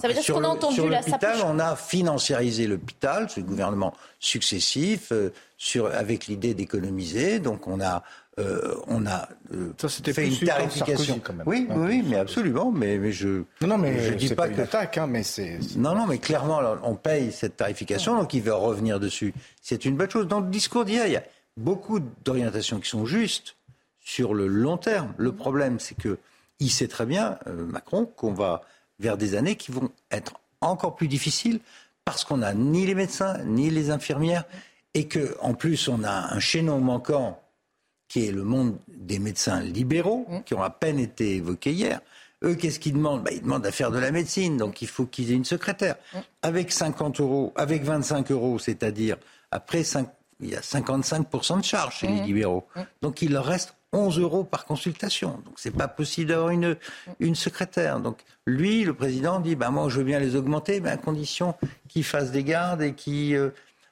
[0.00, 3.92] Ça veut dire ce sur qu'on a entendu, l'hôpital, on a financiarisé l'hôpital, le gouvernement
[4.20, 7.38] successif, euh, sur, avec l'idée d'économiser.
[7.40, 8.02] Donc on a,
[8.38, 11.20] euh, on a euh, Ça, fait une tarification.
[11.22, 11.46] Quand même.
[11.46, 12.70] Oui, oui, mais absolument.
[12.70, 15.58] Mais, mais je Non, mais je dis pas pas une que attaque, hein, mais c'est.
[15.62, 19.32] c'est- non, non, mais clairement, on paye cette tarification, donc il va revenir dessus.
[19.62, 20.28] C'est une bonne chose.
[20.28, 21.24] Dans le discours d'hier, il y a
[21.56, 23.56] beaucoup d'orientations qui sont justes
[24.00, 25.14] sur le long terme.
[25.16, 26.18] Le problème, c'est que
[26.60, 28.62] il sait très bien, euh, Macron, qu'on va
[28.98, 31.60] vers des années qui vont être encore plus difficiles
[32.04, 34.44] parce qu'on n'a ni les médecins, ni les infirmières,
[34.94, 37.42] et que en plus, on a un chaînon manquant
[38.08, 42.00] qui est le monde des médecins libéraux, qui ont à peine été évoqués hier.
[42.44, 43.22] Eux, qu'est-ce qu'ils demandent?
[43.24, 45.96] Bah, Ils demandent à faire de la médecine, donc il faut qu'ils aient une secrétaire.
[46.42, 49.16] Avec 50 euros, avec 25 euros, c'est-à-dire
[49.50, 50.08] après 5,
[50.40, 52.66] il y a 55% de charges chez les libéraux.
[53.02, 55.40] Donc il leur reste 11 euros par consultation.
[55.46, 56.76] Donc c'est pas possible d'avoir une,
[57.20, 58.00] une secrétaire.
[58.00, 61.54] Donc lui, le président, dit bah, moi je veux bien les augmenter, mais à condition
[61.88, 63.34] qu'ils fassent des gardes et qui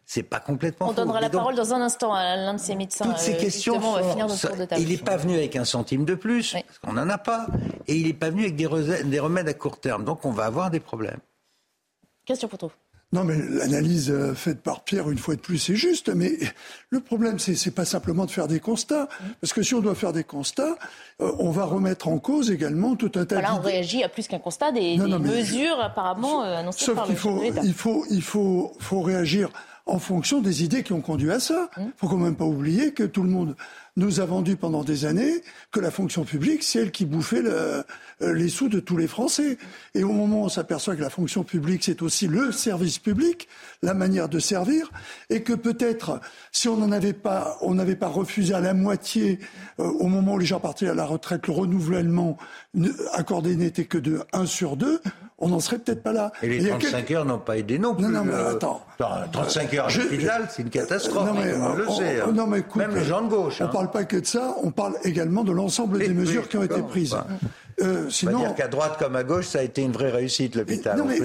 [0.07, 0.97] c'est pas complètement On faux.
[0.97, 3.07] donnera la donc, parole dans un instant à l'un de ces médecins.
[3.07, 3.81] toutes ces euh, questions
[4.11, 7.09] finir ça- de il n'est pas venu avec un centime de plus, parce qu'on n'en
[7.09, 7.47] a pas,
[7.89, 8.67] et il n'est pas venu avec des,
[9.19, 10.05] remèdes à court terme.
[10.05, 11.19] Donc on va avoir des problèmes.
[12.27, 12.71] Question pour toi.
[13.13, 16.09] Non, mais l'analyse euh, faite par Pierre, une fois de plus, c'est juste.
[16.09, 16.33] Mais
[16.91, 19.09] le problème, c'est c'est pas simplement de faire des constats.
[19.41, 20.77] Parce que si on doit faire des constats,
[21.21, 24.27] euh, on va remettre en cause également tout un tas Voilà, on réagit à plus
[24.27, 27.39] qu'un constat des, Non, des non, mais- mesures apparemment euh, annoncées Sauf par le faut,
[27.39, 29.51] de il faut, il faut, faut réagir
[29.87, 31.71] en fonction des idées qui ont conduit à ça.
[31.77, 31.83] Mmh.
[31.83, 33.57] Il faut quand même pas oublier que tout le monde
[33.97, 37.85] nous a vendu pendant des années que la fonction publique, c'est elle qui bouffait le-
[38.23, 39.57] euh, les sous de tous les Français.
[39.95, 43.49] Et au moment où on s'aperçoit que la fonction publique, c'est aussi le service public,
[43.83, 44.91] la manière de servir,
[45.31, 46.21] et que peut-être,
[46.51, 49.39] si on n'en avait pas, on n'avait pas refusé à la moitié,
[49.79, 52.37] euh, au moment où les gens partaient à la retraite, le renouvellement
[53.13, 55.01] accordé n'était que de 1 sur 2,
[55.39, 56.33] on n'en serait peut-être pas là.
[56.43, 58.05] Et les 35 heures n'ont pas aidé non plus.
[58.05, 58.85] Non, non, mais attends.
[59.33, 61.27] 35 heures à l'hôpital, c'est une catastrophe.
[61.27, 62.21] Non, mais, on le sait.
[62.21, 62.33] Hein.
[62.33, 63.61] Non, mais écoute, Même les gens de gauche.
[63.61, 63.69] On hein.
[63.85, 66.83] Parle pas que de ça, on parle également de l'ensemble des mesures qui ont été
[66.83, 67.17] prises.
[67.81, 70.11] Euh, sinon, on va dire qu'à droite comme à gauche, ça a été une vraie
[70.11, 70.97] réussite l'hôpital.
[70.97, 71.19] Non mais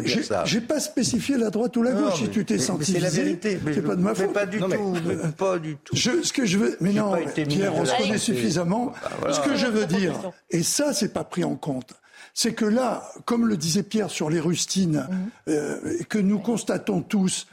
[0.45, 2.15] j'ai pas spécifié la droite ou la gauche.
[2.15, 3.59] si tu t'es senti C'est la vérité.
[3.73, 4.33] C'est pas de ma faute.
[4.33, 4.67] pas du tout.
[5.37, 5.95] pas du tout.
[5.95, 7.15] ce que je veux, mais non,
[7.47, 8.93] Pierre, on se connaît suffisamment.
[9.21, 10.13] Bah, ce que je veux dire,
[10.49, 11.93] et ça, c'est pas pris en compte
[12.33, 15.29] c'est que là, comme le disait Pierre sur les rustines, mhm.
[15.49, 17.47] euh, que nous constatons tous,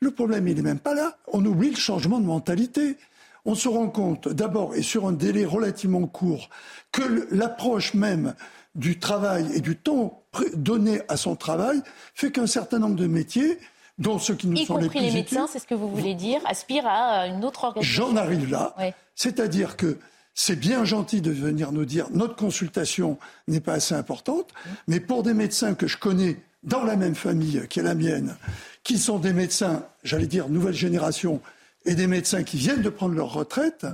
[0.00, 1.18] le problème, il n'est même pas là.
[1.30, 2.96] On oublie le changement de mentalité.
[3.44, 6.50] On se rend compte, d'abord, et sur un délai relativement court,
[6.92, 8.34] que l'approche même
[8.74, 10.22] du travail et du temps
[10.54, 11.82] donné à son travail
[12.14, 13.58] fait qu'un certain nombre de métiers
[13.98, 16.14] dont ceux qui nous y sont les plus les médecins, c'est ce que vous voulez
[16.14, 18.08] dire, aspirent à une autre organisation.
[18.08, 18.74] J'en arrive là.
[19.14, 19.98] C'est-à-dire que
[20.34, 24.48] c'est bien gentil de venir nous dire notre consultation n'est pas assez importante,
[24.86, 28.36] mais pour des médecins que je connais dans la même famille qui est la mienne,
[28.84, 31.40] qui sont des médecins, j'allais dire nouvelle génération,
[31.84, 33.86] et des médecins qui viennent de prendre leur retraite,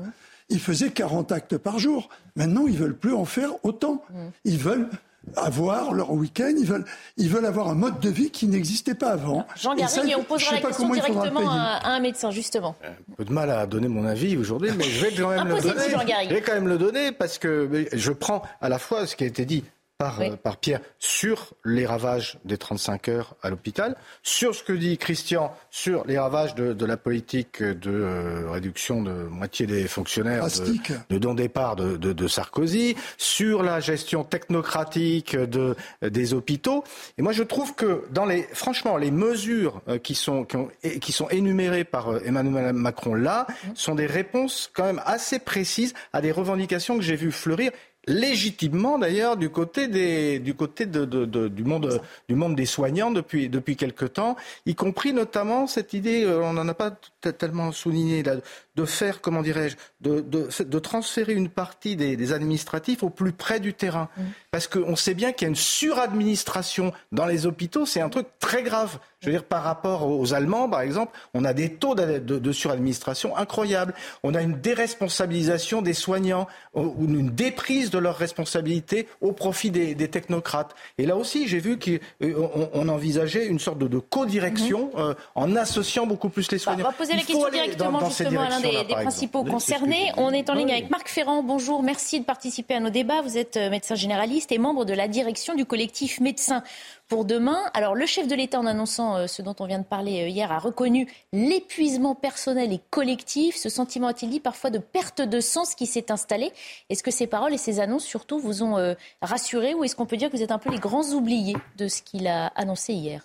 [0.48, 2.08] ils faisaient 40 actes par jour.
[2.36, 4.02] Maintenant, ils veulent plus en faire autant.
[4.44, 4.88] Ils veulent
[5.34, 6.84] avoir leur week-end, ils veulent,
[7.16, 9.44] ils veulent avoir un mode de vie qui n'existait pas avant.
[9.56, 12.76] Jean Garrigue, on posera la question directement à, un médecin, justement.
[12.84, 15.60] Un peu de mal à donner mon avis aujourd'hui, mais je vais quand même le
[15.60, 16.28] donner.
[16.28, 19.24] Je vais quand même le donner parce que je prends à la fois ce qui
[19.24, 19.64] a été dit
[19.98, 24.72] par, euh, par Pierre sur les ravages des 35 heures à l'hôpital, sur ce que
[24.72, 29.88] dit Christian sur les ravages de, de la politique de euh, réduction de moitié des
[29.88, 36.84] fonctionnaires de, de non-départ de, de, Sarkozy, sur la gestion technocratique de, des hôpitaux.
[37.18, 40.68] Et moi, je trouve que, dans les, franchement, les mesures euh, qui sont, qui, ont,
[41.00, 43.68] qui sont énumérées par Emmanuel Macron là mmh.
[43.74, 47.70] sont des réponses quand même assez précises à des revendications que j'ai vues fleurir
[48.06, 52.66] légitimement d'ailleurs du côté des du côté de, de, de, du monde du monde des
[52.66, 56.92] soignants depuis depuis quelque temps, y compris notamment cette idée, euh, on n'en a pas
[57.38, 58.36] tellement souligné là,
[58.76, 63.32] de faire comment dirais-je, de, de, de, transférer une partie des, des, administratifs au plus
[63.32, 64.22] près du terrain, mmh.
[64.50, 68.26] parce qu'on sait bien qu'il y a une suradministration dans les hôpitaux, c'est un truc
[68.38, 68.98] très grave.
[69.20, 72.52] Je veux dire, par rapport aux Allemands, par exemple, on a des taux de, de,
[72.52, 73.94] suradministration incroyables.
[74.22, 79.94] On a une déresponsabilisation des soignants, ou une déprise de leurs responsabilités au profit des,
[79.94, 80.74] des technocrates.
[80.98, 85.00] Et là aussi, j'ai vu qu'on euh, on envisageait une sorte de, co-direction mmh.
[85.00, 86.84] euh, en associant beaucoup plus les soignants.
[86.84, 90.12] on va poser la question directement justement à l'un des, des principaux concernés.
[90.16, 91.42] On est en ligne avec Marc Ferrand.
[91.42, 93.22] Bonjour, merci de participer à nos débats.
[93.22, 96.62] Vous êtes euh, médecin généraliste et membre de la direction du collectif Médecins
[97.08, 97.58] pour demain.
[97.74, 100.28] Alors le chef de l'État, en annonçant euh, ce dont on vient de parler euh,
[100.28, 103.56] hier, a reconnu l'épuisement personnel et collectif.
[103.56, 106.52] Ce sentiment a-t-il dit parfois de perte de sens qui s'est installé?
[106.90, 110.16] Est-ce que ces paroles et ces annonces surtout vous ont rassuré ou est-ce qu'on peut
[110.16, 113.22] dire que vous êtes un peu les grands oubliés de ce qu'il a annoncé hier?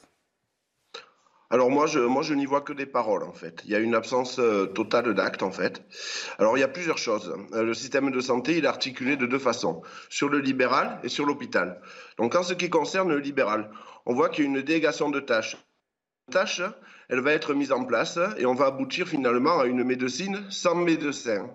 [1.51, 3.61] Alors moi, je, moi, je n'y vois que des paroles en fait.
[3.65, 4.39] Il y a une absence
[4.73, 5.83] totale d'actes en fait.
[6.39, 7.35] Alors il y a plusieurs choses.
[7.53, 11.25] le système de santé, il est articulé de deux façons, sur le libéral et sur
[11.25, 11.81] l'hôpital.
[12.17, 13.69] Donc en ce qui concerne le libéral,
[14.05, 15.57] on voit qu'il y a une délégation de tâches.
[16.31, 16.61] Tâche,
[17.09, 20.75] elle va être mise en place et on va aboutir finalement à une médecine sans
[20.75, 21.49] médecin.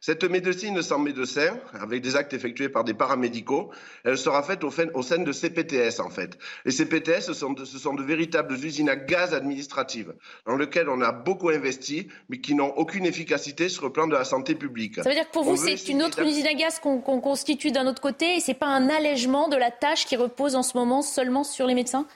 [0.00, 3.70] Cette médecine sans médecin, avec des actes effectués par des paramédicaux,
[4.04, 6.38] elle sera faite au, sein de CPTS en fait.
[6.64, 10.14] Les CPTS, ce sont, de, ce sont de véritables usines à gaz administratives
[10.46, 14.14] dans lesquelles on a beaucoup investi, mais qui n'ont aucune efficacité sur le plan de
[14.14, 14.96] la santé publique.
[14.96, 17.86] Ça veut dire que pour vous, c'est une autre usine à gaz qu'on constitue d'un
[17.86, 21.02] autre côté et c'est pas un allègement de la tâche qui repose en ce moment
[21.02, 22.06] seulement sur les médecins?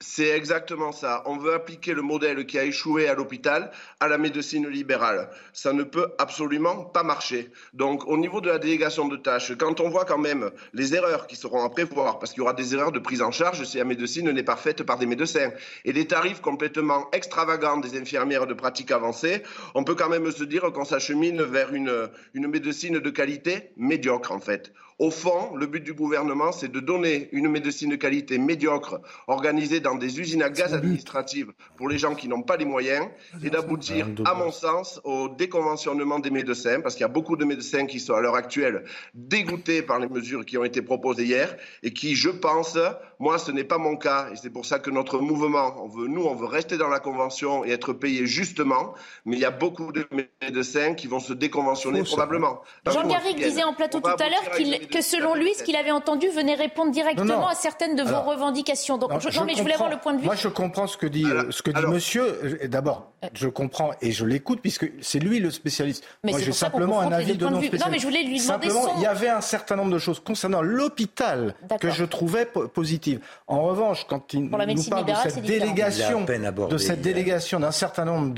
[0.00, 1.22] C'est exactement ça.
[1.24, 5.30] On veut appliquer le modèle qui a échoué à l'hôpital à la médecine libérale.
[5.54, 7.50] Ça ne peut absolument pas marcher.
[7.72, 11.26] Donc, au niveau de la délégation de tâches, quand on voit quand même les erreurs
[11.26, 13.78] qui seront à prévoir, parce qu'il y aura des erreurs de prise en charge si
[13.78, 15.50] la médecine n'est pas faite par des médecins,
[15.86, 19.42] et des tarifs complètement extravagants des infirmières de pratique avancée,
[19.74, 24.32] on peut quand même se dire qu'on s'achemine vers une, une médecine de qualité médiocre,
[24.32, 24.74] en fait.
[24.98, 29.80] Au fond, le but du gouvernement, c'est de donner une médecine de qualité médiocre, organisée
[29.80, 33.06] dans des usines à gaz administratives pour les gens qui n'ont pas les moyens,
[33.44, 37.44] et d'aboutir, à mon sens, au déconventionnement des médecins, parce qu'il y a beaucoup de
[37.44, 41.56] médecins qui sont à l'heure actuelle dégoûtés par les mesures qui ont été proposées hier,
[41.82, 42.78] et qui, je pense,
[43.18, 46.06] moi, ce n'est pas mon cas, et c'est pour ça que notre mouvement, on veut,
[46.06, 48.94] nous, on veut rester dans la convention et être payé justement,
[49.26, 50.06] mais il y a beaucoup de
[50.40, 52.62] médecins qui vont se déconventionner probablement.
[52.86, 55.90] Jean Garrigue disait en plateau tout à l'heure qu'il que selon lui, ce qu'il avait
[55.90, 58.98] entendu venait répondre directement à certaines de vos revendications.
[58.98, 60.26] Donc, je, non, mais je voulais avoir le point de vue.
[60.26, 62.58] Moi, je comprends ce que dit, ce que dit monsieur.
[62.64, 66.04] D'abord, je comprends et je l'écoute puisque c'est lui le spécialiste.
[66.24, 67.84] Mais moi, j'ai simplement un avis de non spécialiste.
[67.84, 70.20] Non, mais je voulais lui demander Simplement, il y avait un certain nombre de choses
[70.20, 73.20] concernant l'hôpital que je trouvais positives.
[73.46, 78.32] En revanche, quand il nous parle de cette délégation, de cette délégation d'un certain nombre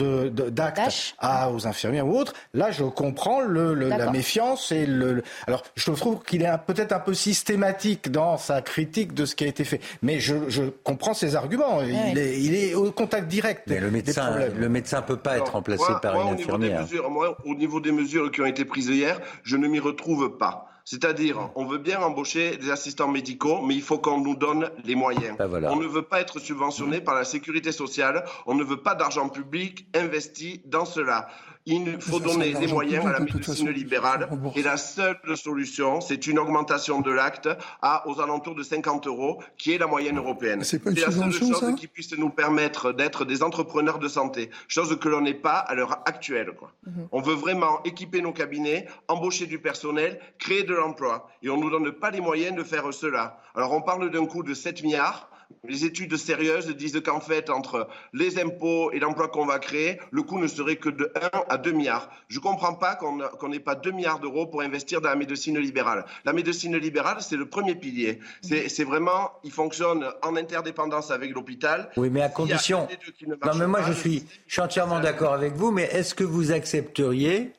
[0.50, 5.22] d'actes à aux infirmières ou autres, là, je comprends le, la méfiance et le.
[5.46, 9.44] Alors, je trouve qu'il est peut-être un peu systématique dans sa critique de ce qui
[9.44, 11.82] a été fait, mais je, je comprends ses arguments.
[11.82, 13.62] Il, est, il, est, au contact direct.
[13.66, 16.86] Mais le médecin, le médecin peut pas être remplacé par une infirmière.
[17.10, 20.68] moi, au niveau des mesures qui ont été prises hier, je ne m'y retrouve pas.
[20.90, 24.94] C'est-à-dire, on veut bien embaucher des assistants médicaux, mais il faut qu'on nous donne les
[24.94, 25.36] moyens.
[25.36, 28.94] Ben on ne veut pas être subventionné par la sécurité sociale, on ne veut pas
[28.94, 31.28] d'argent public investi dans cela
[31.68, 34.28] il faut donner des moyens à la médecine libérale.
[34.56, 37.48] Et la seule solution, c'est une augmentation de l'acte
[37.82, 40.64] à aux alentours de 50 euros, qui est la moyenne européenne.
[40.64, 45.08] C'est la seule chose qui puisse nous permettre d'être des entrepreneurs de santé, chose que
[45.08, 46.52] l'on n'est pas à l'heure actuelle.
[46.86, 47.08] Mhm.
[47.12, 51.28] On veut vraiment équiper nos cabinets, embaucher du personnel, créer de l'emploi.
[51.42, 53.40] Et on ne nous donne pas les moyens de faire cela.
[53.54, 55.28] Alors on parle d'un coût de 7 milliards.
[55.64, 60.22] Les études sérieuses disent qu'en fait, entre les impôts et l'emploi qu'on va créer, le
[60.22, 62.10] coût ne serait que de 1 à 2 milliards.
[62.28, 65.58] Je ne comprends pas qu'on n'ait pas 2 milliards d'euros pour investir dans la médecine
[65.58, 66.04] libérale.
[66.24, 68.20] La médecine libérale, c'est le premier pilier.
[68.42, 71.90] C'est vraiment, il fonctionne en interdépendance avec l'hôpital.
[71.96, 72.86] Oui, mais à condition.
[73.26, 76.52] Non, mais moi, je suis, je suis entièrement d'accord avec vous, mais est-ce que vous
[76.52, 77.52] accepteriez,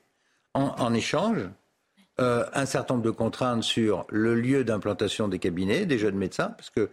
[0.54, 1.50] en échange,
[2.20, 6.54] euh, un certain nombre de contraintes sur le lieu d'implantation des cabinets, des jeunes médecins,
[6.58, 6.90] parce qu'il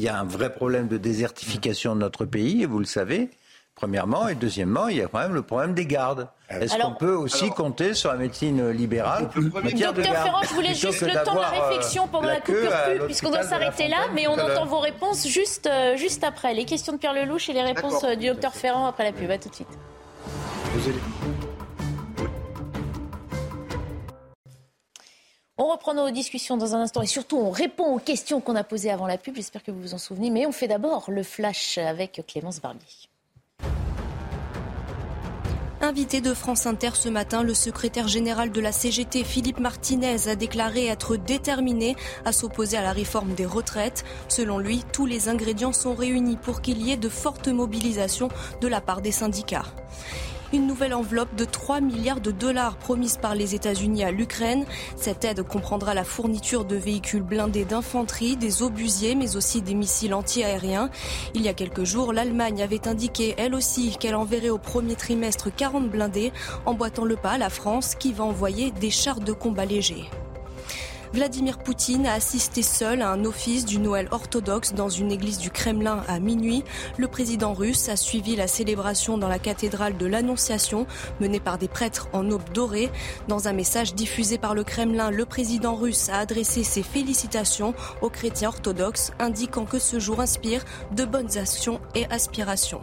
[0.00, 3.30] y a un vrai problème de désertification de notre pays, et vous le savez,
[3.74, 6.28] premièrement, et deuxièmement, il y a quand même le problème des gardes.
[6.48, 11.24] Est-ce qu'on peut aussi compter sur la médecine libérale Docteur Ferrand, je voulais juste le
[11.24, 14.34] temps de la euh, réflexion pendant la, coupure pub, puisqu'on doit s'arrêter là, mais on
[14.34, 16.54] entend vos réponses juste, euh, juste après.
[16.54, 19.30] Les questions de Pierre Lelouch et les réponses du docteur Ferrand après la pub.
[19.30, 19.68] À tout de suite.
[25.68, 28.62] On reprend nos discussions dans un instant et surtout on répond aux questions qu'on a
[28.62, 29.34] posées avant la pub.
[29.34, 30.30] J'espère que vous vous en souvenez.
[30.30, 32.86] Mais on fait d'abord le flash avec Clémence Barbier.
[35.80, 40.36] Invité de France Inter ce matin, le secrétaire général de la CGT, Philippe Martinez, a
[40.36, 44.04] déclaré être déterminé à s'opposer à la réforme des retraites.
[44.28, 48.28] Selon lui, tous les ingrédients sont réunis pour qu'il y ait de fortes mobilisations
[48.60, 49.66] de la part des syndicats
[50.52, 54.64] une nouvelle enveloppe de 3 milliards de dollars promise par les États-Unis à l'Ukraine.
[54.96, 60.14] Cette aide comprendra la fourniture de véhicules blindés d'infanterie, des obusiers, mais aussi des missiles
[60.14, 60.90] anti-aériens.
[61.34, 65.54] Il y a quelques jours, l'Allemagne avait indiqué, elle aussi, qu'elle enverrait au premier trimestre
[65.54, 66.32] 40 blindés,
[66.64, 70.08] emboîtant le pas à la France qui va envoyer des chars de combat légers.
[71.12, 75.50] Vladimir Poutine a assisté seul à un office du Noël orthodoxe dans une église du
[75.50, 76.64] Kremlin à minuit.
[76.98, 80.86] Le président russe a suivi la célébration dans la cathédrale de l'Annonciation
[81.20, 82.90] menée par des prêtres en aube dorée.
[83.28, 88.10] Dans un message diffusé par le Kremlin, le président russe a adressé ses félicitations aux
[88.10, 92.82] chrétiens orthodoxes, indiquant que ce jour inspire de bonnes actions et aspirations.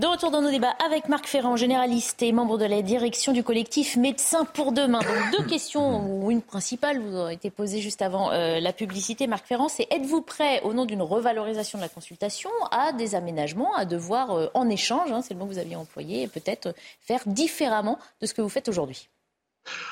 [0.00, 3.44] De retour dans nos débats avec Marc Ferrand, généraliste et membre de la direction du
[3.44, 4.98] collectif Médecins pour demain.
[5.30, 9.28] Deux questions, ou une principale, vous a été posée juste avant euh, la publicité.
[9.28, 13.72] Marc Ferrand, c'est êtes-vous prêt, au nom d'une revalorisation de la consultation, à des aménagements,
[13.76, 17.20] à devoir, euh, en échange, hein, c'est le mot que vous aviez employé, peut-être faire
[17.26, 19.08] différemment de ce que vous faites aujourd'hui?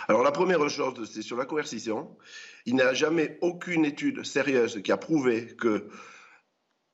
[0.09, 2.09] Alors la première chose, c'est sur la coercition.
[2.67, 5.89] Il n'y a jamais aucune étude sérieuse qui a prouvé que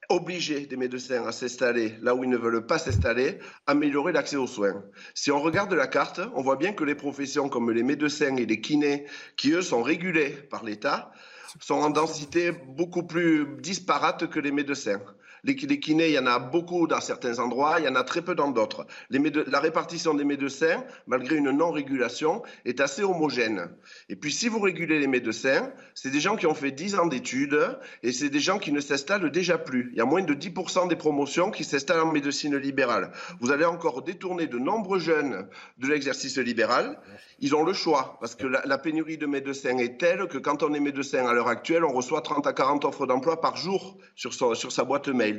[0.09, 4.47] obliger des médecins à s'installer là où ils ne veulent pas s'installer, améliorer l'accès aux
[4.47, 4.83] soins.
[5.15, 8.47] Si on regarde la carte, on voit bien que les professions comme les médecins et
[8.47, 9.07] les kinés,
[9.37, 11.13] qui eux sont régulés par l'État,
[11.61, 15.01] sont en densité beaucoup plus disparate que les médecins.
[15.49, 18.20] Les, kinés, il y en a beaucoup dans certains endroits, il y en a très
[18.20, 18.86] peu dans d'autres.
[19.11, 23.70] La répartition des médecins, malgré une non-régulation, est assez homogène.
[24.11, 27.07] Et puis si vous régulez les médecins, c'est des gens qui ont fait 10 ans
[27.07, 27.59] d'études
[28.03, 29.88] et c'est des gens qui ne s'installent déjà plus.
[29.92, 33.11] Il y a moins de 10% des promotions qui s'installent en médecine libérale.
[33.40, 37.01] Vous allez encore détourner de nombreux jeunes de l'exercice libéral.
[37.40, 40.74] Ils ont le choix parce que la, pénurie de médecins est telle que quand on
[40.74, 44.32] est médecin à l'heure actuelle, on reçoit 30 à 40 offres d'emploi par jour sur
[44.34, 45.38] sa boîte mail.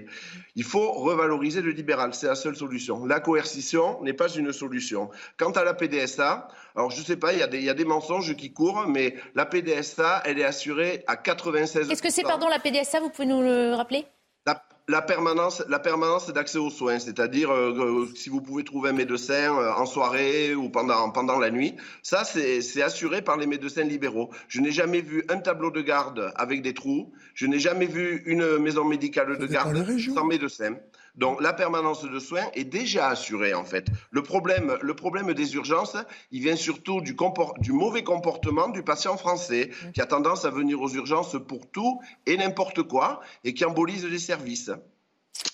[0.56, 3.06] Il faut revaloriser le libéral, c'est la seule solution.
[3.06, 5.10] La coercition n'est pas une solution.
[5.38, 8.54] Quant à la PDSA, alors je ne sais pas, il y, a des, mensonges qui
[8.54, 11.88] courent, mais la PDSA, elle est assurée à 96%.
[11.88, 14.06] Qu'est-ce que c'est, pardon, la PDSA Vous pouvez nous le rappeler?
[14.90, 19.56] La permanence, la permanence d'accès aux soins, c'est-à-dire euh, si vous pouvez trouver un médecin
[19.56, 24.32] euh, en soirée ou pendant, pendant la nuit, ça c'est assuré par les médecins libéraux.
[24.48, 28.24] Je n'ai jamais vu un tableau de garde avec des trous, je n'ai jamais vu
[28.26, 29.78] une maison médicale de garde
[30.16, 30.76] sans médecin.
[31.16, 33.88] Donc la permanence de soins est déjà assurée en fait.
[34.12, 35.97] Le problème, le problème des urgences,
[36.32, 37.16] il vient surtout du,
[37.60, 41.99] du mauvais comportement du patient français qui a tendance à venir aux urgences pour tout
[42.26, 44.72] et n'importe quoi et qui embolise les services.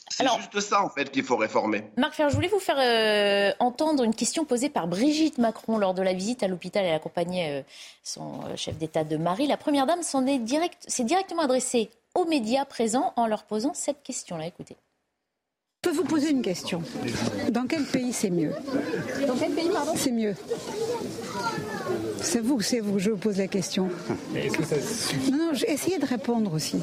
[0.09, 1.83] C'est juste ça, en fait, qu'il faut réformer.
[1.97, 5.93] Marc Ferre, je voulais vous faire euh, entendre une question posée par Brigitte Macron lors
[5.93, 6.85] de la visite à l'hôpital.
[6.85, 7.63] Elle accompagnait euh,
[8.01, 9.45] son euh, chef d'État de Marie.
[9.45, 13.73] La Première Dame s'en est, direct, s'est directement adressée aux médias présents en leur posant
[13.73, 14.47] cette question-là.
[14.47, 14.77] Écoutez.
[15.85, 16.81] Je peux vous poser une question.
[17.51, 18.49] Dans quel pays c'est mieux
[19.27, 20.33] Dans quel pays, pardon C'est mieux.
[22.23, 23.89] C'est vous, c'est vous, je vous pose la question.
[25.31, 26.77] Non, non, essayez de répondre aussi.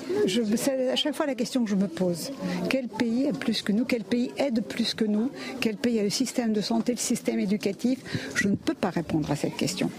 [0.57, 2.30] c'est à chaque fois la question que je me pose.
[2.70, 3.84] Quel pays est plus que nous?
[3.84, 5.32] Quel pays aide plus que nous?
[5.61, 7.98] Quel pays a le système de santé, le système éducatif?
[8.36, 9.90] Je ne peux pas répondre à cette question.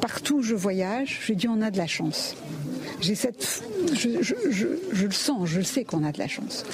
[0.00, 2.34] Partout où je voyage, je dis on a de la chance.
[3.00, 6.64] J'ai cette, je, le sens, je le sais qu'on a de la chance.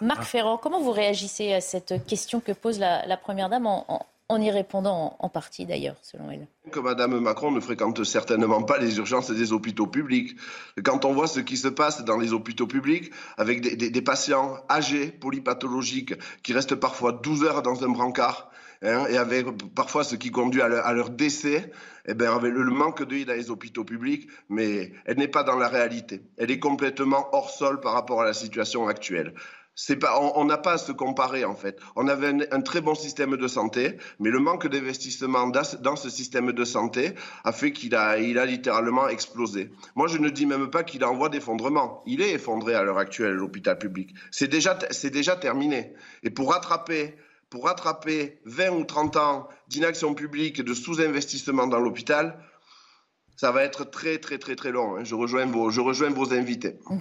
[0.00, 4.40] Marc Ferrand, comment vous réagissez à cette question que pose la, Première Dame en, en
[4.40, 6.46] y répondant en, partie d'ailleurs, selon elle?
[6.70, 10.36] Que Madame Macron ne fréquente certainement pas les urgences des hôpitaux publics.
[10.82, 15.08] Quand on voit ce qui se passe dans les hôpitaux publics, avec des, patients âgés,
[15.08, 18.50] polypathologiques, qui restent parfois 12 heures dans un brancard,
[18.82, 21.70] hein, et avec parfois ce qui conduit à leur, décès,
[22.06, 25.68] eh bien, le, manque d'œil dans les hôpitaux publics, mais elle n'est pas dans la
[25.68, 26.22] réalité.
[26.36, 29.34] Elle est complètement hors sol par rapport à la situation actuelle
[30.34, 31.78] on n'a pas à se comparer en fait.
[31.96, 36.52] On avait un, très bon système de santé, mais le manque d'investissement dans, ce système
[36.52, 37.14] de santé
[37.44, 39.70] a fait qu'il a, il a littéralement explosé.
[39.94, 42.02] Moi, je ne dis même pas qu'il en voie d'effondrement.
[42.06, 44.14] Il est effondré à l'heure actuelle, l'hôpital public.
[44.30, 45.94] C'est déjà, déjà terminé.
[46.22, 47.16] Et pour rattraper,
[47.52, 52.38] pour rattraper 20 ou 30 ans d'inaction publique et de sous-investissement dans l'hôpital,
[53.36, 54.96] ça va être très, très, très, très long.
[54.96, 55.04] Hein.
[55.04, 56.78] Je rejoins vos, je rejoins vos invités.
[56.88, 56.98] Mmh.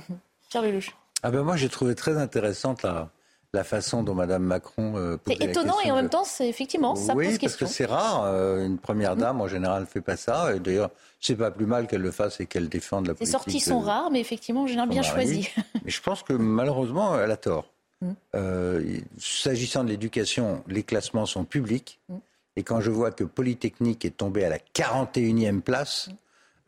[0.52, 0.82] Charles
[1.24, 3.12] ah ben moi j'ai trouvé très intéressante la,
[3.54, 7.14] la façon dont Mme Macron euh, C'est étonnant et en même temps, c'est effectivement, ça
[7.16, 8.24] oui, pose parce que c'est rare.
[8.26, 10.56] Euh, une première dame, en général, ne fait pas ça.
[10.56, 10.89] Et d'ailleurs,
[11.22, 13.28] c'est pas plus mal qu'elle le fasse et qu'elle défende la politique.
[13.28, 15.49] Les sorties sont rares, mais effectivement, en général, bien choisies.
[15.86, 17.70] mais je pense que malheureusement, elle a tort.
[18.36, 21.99] Euh, S'agissant de l'éducation, les classements sont publics.
[22.10, 22.16] Mm.
[22.58, 26.14] Et quand je vois que Polytechnique est tombée à la 41e place, mm.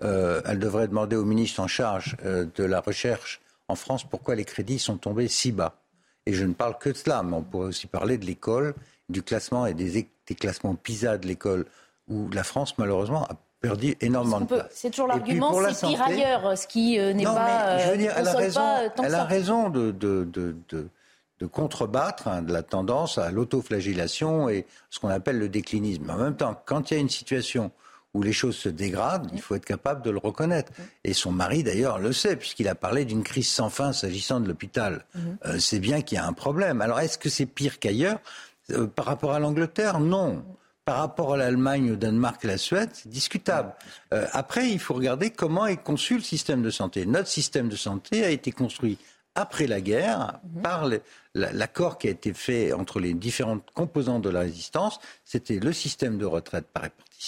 [0.04, 4.46] euh, elle devrait demander au ministre en charge de la recherche en France pourquoi les
[4.46, 5.76] crédits sont tombés si bas.
[6.26, 8.76] Et je ne parle que de cela, mais on pourrait aussi parler de l'école,
[9.10, 10.08] du classement et des,
[10.40, 11.66] classements PISA de l'école,
[12.08, 14.68] où la France, malheureusement, a perdu énormément de place.
[14.72, 17.80] C'est toujours l'argument, c'est pire ailleurs, ce qui euh, n'est pas.
[17.80, 20.88] je veux dire, euh, elle a raison, euh, elle a raison de, de, de, de
[21.46, 26.10] contrebattre hein, de la tendance à l'autoflagellation et ce qu'on appelle le déclinisme.
[26.10, 27.72] En même temps, quand il y a une situation
[28.14, 30.72] où les choses se dégradent, il faut être capable de le reconnaître.
[31.04, 34.48] Et son mari, d'ailleurs, le sait, puisqu'il a parlé d'une crise sans fin s'agissant de
[34.48, 35.06] l'hôpital.
[35.16, 35.38] Mhm.
[35.46, 36.82] Euh, c'est bien qu'il y a un problème.
[36.82, 38.20] Alors, est-ce que c'est pire qu'ailleurs?
[38.72, 40.44] Euh, Par rapport à l'Angleterre, non.
[40.86, 43.74] Par rapport à l'Allemagne, au Danemark et la Suède, c'est discutable.
[44.14, 47.06] Euh, après, il faut regarder comment est conçu le système de santé.
[47.06, 48.98] Notre système de santé a été construit
[49.36, 50.62] après la guerre mhm.
[50.62, 50.90] par
[51.34, 55.00] l'accord qui a été fait entre les différentes composantes de la résistance.
[55.26, 56.84] C'était le système de retraite par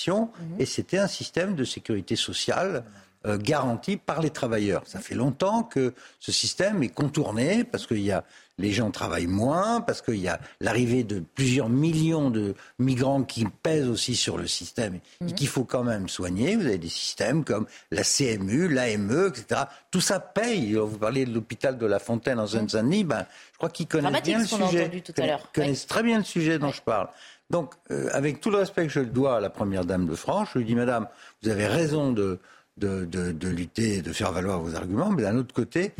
[0.06, 0.60] Mhm.
[0.60, 2.84] et c'était un système de sécurité sociale
[3.26, 4.84] euh, garanti par les travailleurs.
[4.86, 8.24] Ça fait longtemps que ce système est contourné parce qu'il y a
[8.58, 13.46] les gens travaillent moins, parce qu'il y a l'arrivée de plusieurs millions de migrants qui
[13.64, 16.56] pèsent aussi sur le système et qu'il faut quand même soigner.
[16.56, 19.64] Vous avez des systèmes comme la CMU, l'AME, etc.
[19.92, 20.74] Tout ça paye.
[20.74, 24.40] Vous parlez de l'hôpital de La Fontaine en Seine-Saint-Denis, ben, je crois qu'ils connaissent bien
[24.40, 24.92] le sujet.
[24.94, 27.10] Ils connaissent très bien le sujet dont je parle.
[27.50, 30.16] Donc, euh, avec tout le respect que je le dois à la première dame de
[30.16, 31.08] France, je lui dis, Madame,
[31.44, 32.40] vous avez raison de,
[32.78, 35.94] de, de, lutter, de faire valoir vos arguments, mais d'un autre côté,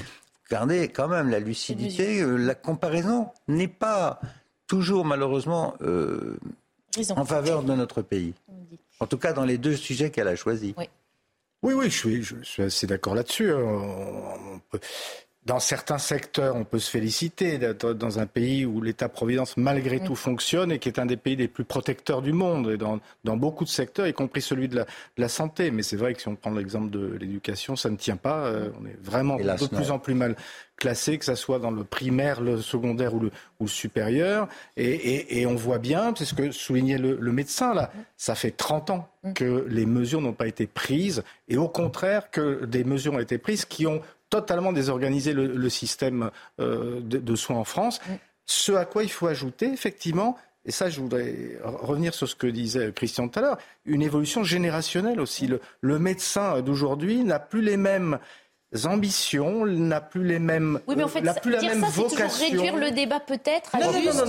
[0.50, 2.22] gardez quand même la lucidité.
[2.22, 4.20] Euh, la comparaison n'est pas
[4.68, 6.38] toujours, malheureusement, euh,
[7.16, 8.34] en faveur de notre pays.
[9.00, 10.74] En tout cas, dans les deux sujets qu'elle a choisis.
[10.78, 10.86] Oui.
[11.64, 13.52] Oui, je suis, je suis assez d'accord là-dessus.
[15.46, 20.16] Dans certains secteurs, on peut se féliciter d'être dans un pays où l'État-providence, malgré tout,
[20.16, 23.38] fonctionne et qui est un des pays les plus protecteurs du monde, et dans, dans
[23.38, 25.70] beaucoup de secteurs, y compris celui de la, de la santé.
[25.70, 28.46] Mais c'est vrai que si on prend l'exemple de l'éducation, ça ne tient pas.
[28.46, 30.36] Euh, on est vraiment de plus en plus mal
[30.78, 34.48] classés, que ce soit dans le primaire, le secondaire ou le, ou le supérieur.
[34.78, 38.52] Et, et, on voit bien, c'est ce que soulignait le, le, médecin là, ça fait
[38.52, 43.14] 30 ans que les mesures n'ont pas été prises, et au contraire que des mesures
[43.14, 47.64] ont été prises qui ont totalement désorganisé le, le système euh, de, de, soins en
[47.64, 48.02] France.
[48.46, 52.48] Ce à quoi il faut ajouter, effectivement, et ça, je voudrais revenir sur ce que
[52.48, 55.46] disait Christian tout à l'heure, une évolution générationnelle aussi.
[55.46, 58.18] Le, le médecin d'aujourd'hui n'a plus les mêmes
[58.88, 61.88] ambitions, n'a plus les mêmes, oui, mais en fait, n'a plus la dire même ça,
[61.90, 62.30] vocation.
[62.30, 64.24] c'est toujours réduire le débat peut-être à Non, juste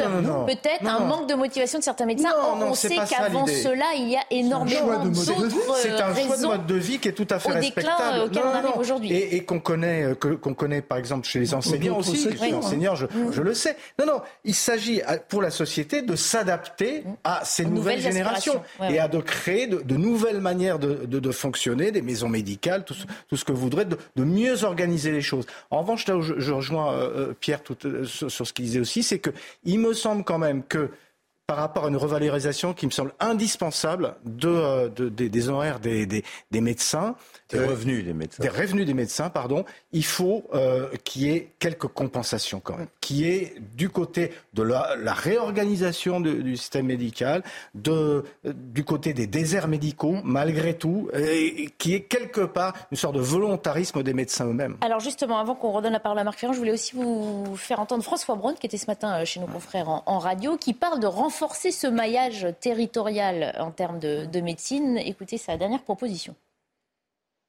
[0.47, 1.07] peut-être un non.
[1.07, 2.29] manque de motivation de certains médecins.
[2.31, 5.23] Non, Or, non, on c'est sait pas ça, qu'avant cela, il y a énormément d'autres
[5.81, 6.49] C'est un choix de raisons.
[6.49, 8.19] mode de vie qui est tout à fait au déclin, respectable.
[8.19, 9.13] euh, auquel on arrive aujourd'hui.
[9.13, 12.17] Et, et qu'on connaît, euh, qu'on connaît par exemple chez les enseignants aussi.
[12.17, 13.77] secteurs, Les enseignants, je, je le sais.
[13.99, 18.63] Non, non, il s'agit pour la société de s'adapter à ces nouvelles, nouvelles générations.
[18.81, 22.29] Ouais, et à de créer de, de nouvelles manières de, de- de fonctionner, des maisons
[22.29, 25.47] médicales, tout, ce- tout ce que vous voudrez, de, de mieux organiser les choses.
[25.71, 29.03] En revanche, là où je, rejoins euh, euh, Pierre euh, sur, ce qu'il disait aussi,
[29.03, 29.31] c'est que
[29.65, 30.91] il me semble quand même que
[31.47, 37.15] par rapport à une revalorisation qui me semble indispensable de, de- des- horaires des médecins,
[37.51, 38.43] Des euh, revenus des médecins.
[38.43, 42.89] des revenus des médecins, pardon, il faut euh, qu'il y ait quelques compensations quand même,
[43.01, 47.43] qui est du côté de la, la réorganisation de- du système médical,
[47.75, 52.97] de, euh, du côté des déserts médicaux, malgré tout, et, qui est quelque part une
[52.97, 54.77] sorte de volontarisme des médecins eux-mêmes.
[54.81, 57.79] Alors justement, avant qu'on redonne la parole à Marc Ferrand, je voulais aussi vous faire
[57.79, 60.73] entendre François Braun, qui était ce matin euh, chez nos confrères en, en radio, qui
[60.75, 64.99] parle de renforcer ce maillage territorial en termes de, de médecine.
[64.99, 66.35] Écoutez sa dernière proposition.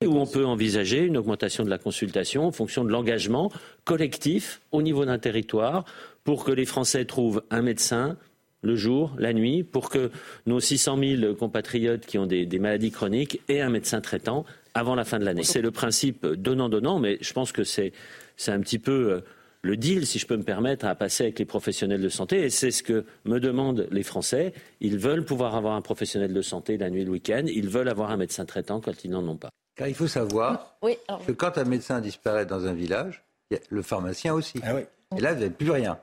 [0.05, 3.51] Où on peut envisager une augmentation de la consultation en fonction de l'engagement
[3.83, 5.85] collectif au niveau d'un territoire
[6.23, 8.17] pour que les Français trouvent un médecin
[8.61, 10.11] le jour, la nuit, pour que
[10.45, 15.05] nos 600 000 compatriotes qui ont des, maladies chroniques aient un médecin traitant avant la
[15.05, 15.43] fin de l'année.
[15.43, 17.93] C'est le principe donnant-donnant, mais je pense que c'est
[18.35, 19.21] c'est un petit peu euh,
[19.63, 22.43] le deal, si je peux me permettre, à passer avec les professionnels de santé.
[22.43, 24.53] Et c'est ce que me demandent les Français.
[24.79, 27.43] Ils veulent pouvoir avoir un professionnel de santé la nuit et le week-end.
[27.47, 29.49] Ils veulent avoir un médecin traitant quand ils n'en ont pas.
[29.77, 33.55] Car il faut savoir Oui, alors, que quand un médecin disparaît dans un village, il
[33.55, 34.59] y a le pharmacien aussi.
[34.63, 34.71] Ah
[35.17, 35.97] Et là, vous n'avez plus rien.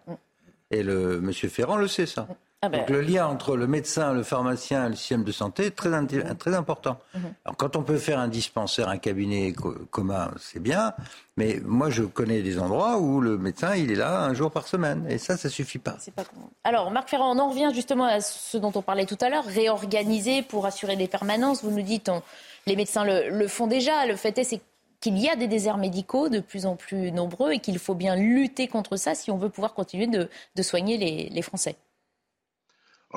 [0.71, 2.27] Et le monsieur Ferrand le sait, ça.
[2.63, 5.67] ah ben, Donc le lien entre le médecin, le pharmacien et le système de santé
[5.67, 6.99] est très, inté- très important.
[7.15, 7.21] Mhm.
[7.45, 10.95] Alors quand on peut faire un dispensaire, un cabinet co- commun, c'est bien.
[11.37, 14.67] Mais moi, je connais des endroits où le médecin, il est là un jour par
[14.69, 15.05] semaine.
[15.11, 15.97] Et ça, ça suffit pas.
[16.15, 16.23] pas.
[16.63, 19.45] Alors, Marc Ferrand, on en revient justement à ce dont on parlait tout à l'heure,
[19.45, 21.63] réorganiser pour assurer des permanences.
[21.65, 22.23] Vous nous dites, on-
[22.67, 24.07] les médecins le, font déjà.
[24.07, 24.61] Le fait est,
[25.01, 28.17] qu'il y a des déserts médicaux de plus en plus nombreux et qu'il faut bien
[28.17, 30.29] lutter contre ça si on veut pouvoir continuer de,
[30.63, 30.97] soigner
[31.31, 31.77] les Français.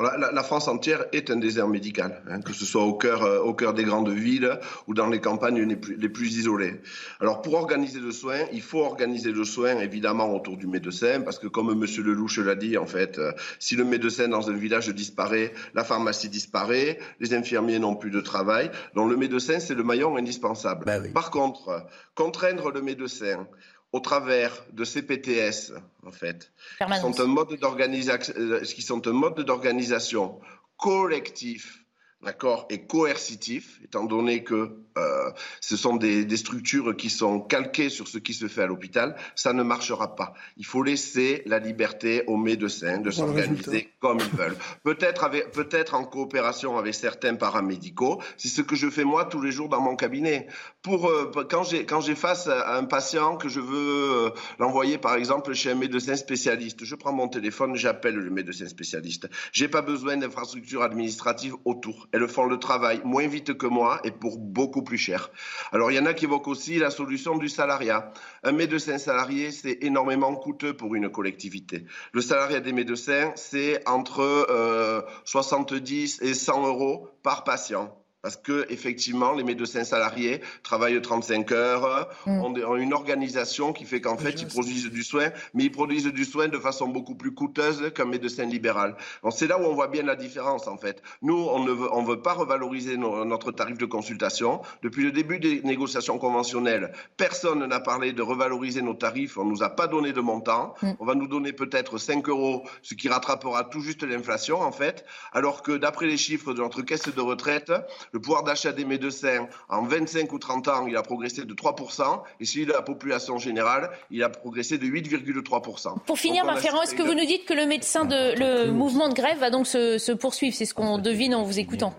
[0.02, 3.24] La, la- la France entière est un désert médical, hein, que ce soit au cœur,
[3.24, 6.82] euh, au cœur des grandes villes ou dans les campagnes les plus, les plus isolées.
[7.20, 11.40] Alors pour organiser le soin, il faut organiser le soin évidemment autour du médecin, parce
[11.40, 14.90] que comme Monsieur Lelouch l'a dit, en fait, euh, si le médecin dans un village
[14.90, 18.70] disparaît, la pharmacie disparaît, les infirmiers n'ont plus de travail.
[18.94, 20.86] Donc le médecin, c'est le maillon indispensable.
[21.04, 21.10] Oui.
[21.12, 21.80] Par contre, euh,
[22.16, 23.48] contraindre le médecin
[23.92, 25.74] au travers de CPTS,
[26.06, 27.16] en fait, qui Permanence.
[27.16, 30.40] sont un mode d'organisation, euh, qui sont un mode d'organisation
[30.78, 31.86] collectif,
[32.22, 35.32] d'accord, et coercitif, étant donné que euh,
[35.62, 39.16] ce sont des, des structures qui sont calquées sur ce qui se fait à l'hôpital,
[39.36, 40.34] ça ne marchera pas.
[40.58, 44.58] Il faut laisser la liberté aux médecins de s'organiser comme ils veulent.
[44.84, 48.22] Peut-être en coopération avec certains paramédicaux.
[48.38, 50.48] C'est ce que je fais moi tous les jours dans mon cabinet.
[50.82, 54.30] Pour euh, quand j'ai quand j'ai face à un patient que je veux euh,
[54.60, 59.30] l'envoyer par exemple chez un médecin spécialiste, je prends mon téléphone, j'appelle le médecin spécialiste.
[59.52, 62.08] J'ai pas besoin d'infrastructures administratives autour.
[62.12, 65.30] Elles font le travail moins vite que moi et pour beaucoup plus cher.
[65.72, 68.12] Alors il y en a qui évoquent aussi la solution du salariat.
[68.44, 71.86] Un médecin salarié, c'est énormément coûteux pour une collectivité.
[72.14, 77.94] Le salariat des médecins, c'est entre euh, 70 et 100 euros par patient.
[78.28, 82.42] Parce que effectivement, les médecins salariés travaillent 35 heures, Mm.
[82.42, 86.26] ont, une organisation qui fait qu'en fait, ils produisent du soin, mais ils produisent du
[86.26, 88.96] soin de façon beaucoup plus coûteuse qu'un médecin libéral.
[89.24, 91.02] Donc c'est là où on voit bien la différence en fait.
[91.22, 94.62] Nous, on ne veut, on veut pas revaloriser notre tarif de consultation.
[94.84, 99.38] Depuis le début des négociations conventionnelles, personne n'a parlé de revaloriser nos tarifs.
[99.38, 100.74] On nous a pas donné de montant.
[100.82, 100.92] Mm.
[101.00, 105.06] On va nous donner peut-être 5 euros, ce qui rattrapera tout juste l'inflation en fait.
[105.32, 107.72] Alors que d'après les chiffres de notre caisse de retraite,
[108.18, 112.24] le pouvoir d'achat des médecins en 25 ou 30 ans, il a progressé de 3%,
[112.40, 116.00] et celui de la population générale, il a progressé de 8,3%.
[116.04, 119.08] Pour finir, Marc Ferrand, est-ce que vous nous dites que le médecin de le mouvement
[119.08, 120.56] de grève va donc se, se poursuivre?
[120.56, 121.94] C'est ce qu'on devine en vous écoutant.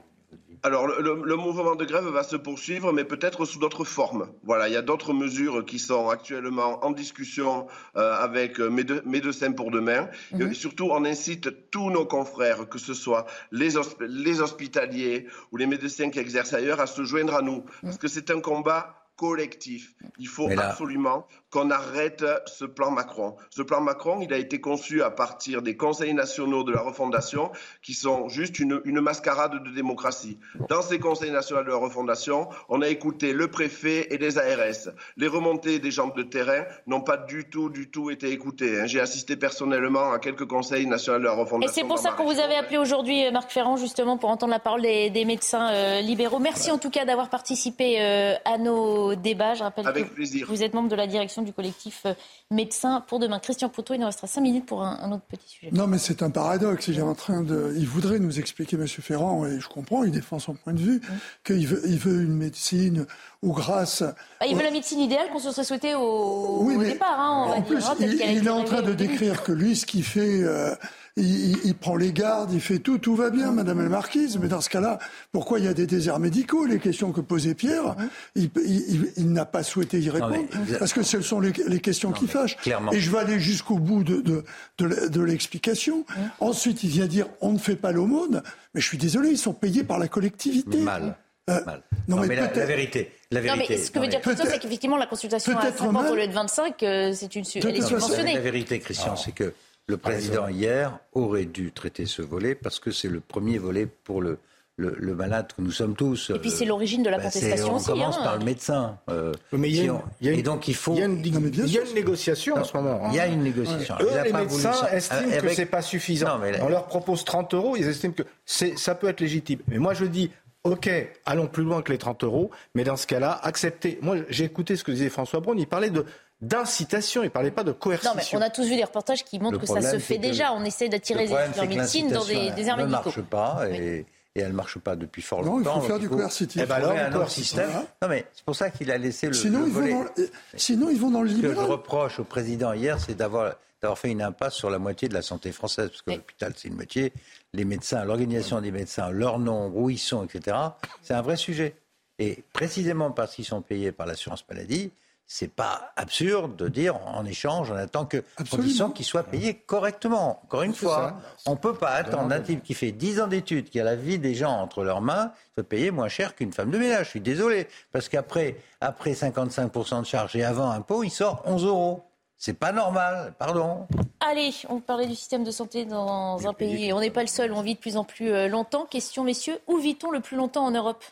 [0.63, 4.33] Alors, le, mouvement de grève va se poursuivre, mais peut-être sous d'autres formes.
[4.43, 9.71] Voilà, il y a d'autres mesures qui sont actuellement en discussion euh, avec Médecins pour
[9.71, 10.09] demain.
[10.33, 10.51] Mhm.
[10.51, 15.67] Et surtout, on incite tous nos confrères, que ce soit les, les hospitaliers ou les
[15.67, 17.59] médecins qui exercent ailleurs, à se joindre à nous.
[17.59, 17.65] Mhm.
[17.83, 19.95] Parce que c'est un combat collectif.
[20.19, 23.35] Il faut absolument qu'on arrête ce plan Macron.
[23.51, 27.51] Ce plan Macron, il a été conçu à partir des conseils nationaux de la refondation,
[27.83, 30.39] qui sont juste une, mascarade de démocratie.
[30.69, 34.95] Dans ces conseils nationaux de la refondation, on a écouté le préfet et les ARS.
[35.17, 38.81] Les remontées des gens de terrain n'ont pas du tout, du tout été écoutées.
[38.81, 38.87] Hein.
[38.87, 41.73] J'ai assisté personnellement à quelques conseils nationaux de la refondation.
[41.73, 44.53] Et c'est pour ça qu'on vous avait appelé aujourd'hui, euh, Marc Ferrand, justement, pour entendre
[44.53, 46.39] la parole des, médecins euh, libéraux.
[46.39, 49.55] Merci en tout cas d'avoir participé euh, à nos débats.
[49.55, 50.47] Je rappelle Avec que plaisir.
[50.49, 52.15] vous êtes membre de la direction du collectif euh,
[52.51, 53.39] Médecins pour demain.
[53.39, 55.71] Christian Poteau, il nous restera cinq minutes pour un, autre petit sujet.
[55.73, 56.89] Non, mais c'est un paradoxe.
[56.89, 60.11] Il est en train de, il voudrait nous expliquer, Monsieur Ferrand, et je comprends, il
[60.11, 61.01] défend son point de vue,
[61.45, 63.07] qu'il veut, il veut une médecine
[63.43, 64.03] où grâce.
[64.03, 67.21] Bah, il veut la médecine idéale qu'on se serait souhaité au, départ.
[67.21, 70.43] Hein, en plus, il, est en train de décrire que lui, ce qu'il fait.
[70.43, 70.75] Euh,
[71.19, 74.39] il, prend les gardes, il fait tout, tout va bien, Madame la Marquise.
[74.41, 74.99] Mais dans ce cas-là,
[75.33, 77.97] pourquoi il y a des déserts médicaux Les questions que posait Pierre,
[78.35, 80.47] il, n'a pas souhaité y répondre
[80.79, 82.57] parce que ce sont les, questions qui fâchent.
[82.93, 84.45] Et je vais aller jusqu'au bout de,
[84.79, 86.05] de, l'explication.
[86.41, 88.43] Ensuite, il vient dire on ne fait pas l'aumône,
[88.75, 90.79] mais je suis désolé, ils sont payés par la collectivité.
[90.79, 91.17] Mal.
[91.49, 91.83] Euh, Mal.
[92.09, 93.59] Non, mais, la, vérité, la vérité.
[93.59, 96.27] Non, mais ce que veut dire Christian, c'est qu'effectivement, la consultation à 50 au lieu
[96.27, 98.35] de 25, euh, c'est une, elle est subventionnée.
[98.35, 99.55] La vérité, Christian, c'est que
[99.89, 104.21] le président, hier, aurait dû traiter ce volet parce que c'est le premier volet pour
[104.21, 104.39] le,
[104.77, 106.31] le, malade que nous sommes tous.
[106.35, 107.91] Et puis c'est l'origine de la bah, contestation aussi.
[107.91, 108.23] On commence hein.
[108.23, 108.99] par le médecin.
[109.11, 110.93] Euh, mais il y, a et donc il faut.
[110.95, 113.09] Il y a une, négociation en ce moment.
[113.11, 113.97] Il y a une négociation.
[114.01, 116.39] Eux, les médecins estiment que que c'est pas suffisant.
[116.61, 119.61] On leur propose 30 euros, ils estiment que ça peut être légitime.
[119.69, 120.31] Mais moi je dis.
[120.65, 120.91] OK,
[121.25, 123.99] allons plus loin que les 30 euros, mais dans ce cas-là, acceptez.
[124.03, 125.57] Moi, j'ai écouté ce que disait François Braun.
[125.57, 126.05] Il parlait de
[126.41, 128.15] d'incitation, il ne parlait pas de coercition.
[128.15, 130.53] Non, mais on a tous vu des reportages qui montrent que ça se fait déjà.
[130.53, 132.77] On essaie d'attirer les étudiants en médecine dans des, des médicaux.
[132.77, 135.75] ne marche pas et, elle ne marche pas depuis fort longtemps.
[135.75, 136.63] Non, il faut faire du coercitif.
[136.63, 137.71] Eh ben alors, un autre système.
[138.01, 140.07] Non, mais c'est pour ça qu'il a laissé le, sinon, ils Vont dans,
[140.55, 141.57] sinon, ils vont dans le libéral.
[141.57, 144.79] Ce que je reproche au président hier, c'est d'avoir d'avoir fait une impasse sur la
[144.79, 147.13] moitié de la santé française, parce que l'hôpital, c'est une moitié.
[147.53, 150.57] Les médecins, l'organisation des médecins, leur nom, où ils sont, etc.,
[151.03, 151.77] c'est un vrai sujet.
[152.19, 154.91] Et précisément parce qu'ils sont payés par l'assurance maladie,
[155.31, 160.41] c'est pas absurde de dire en échange, on attend que condition qu'ils soient payés correctement.
[160.43, 163.69] Encore une fois, on ne peut pas attendre un type qui fait 10 ans d'études,
[163.69, 166.71] qui a la vie des gens entre leurs mains, de payer moins cher qu'une femme
[166.71, 167.05] de ménage.
[167.05, 167.69] Je suis désolé.
[167.93, 172.05] Parce qu'après après 55% de charges et avant impôt, il sort 11 euros.
[172.39, 173.87] C'est pas normal, pardon.
[174.21, 176.91] Allez, on parlait du système de santé dans un pays.
[176.95, 178.87] On n'est pas le seul, on vit de plus en plus euh, longtemps.
[178.87, 181.05] Question, messieurs, où vit-on le plus longtemps en Europe?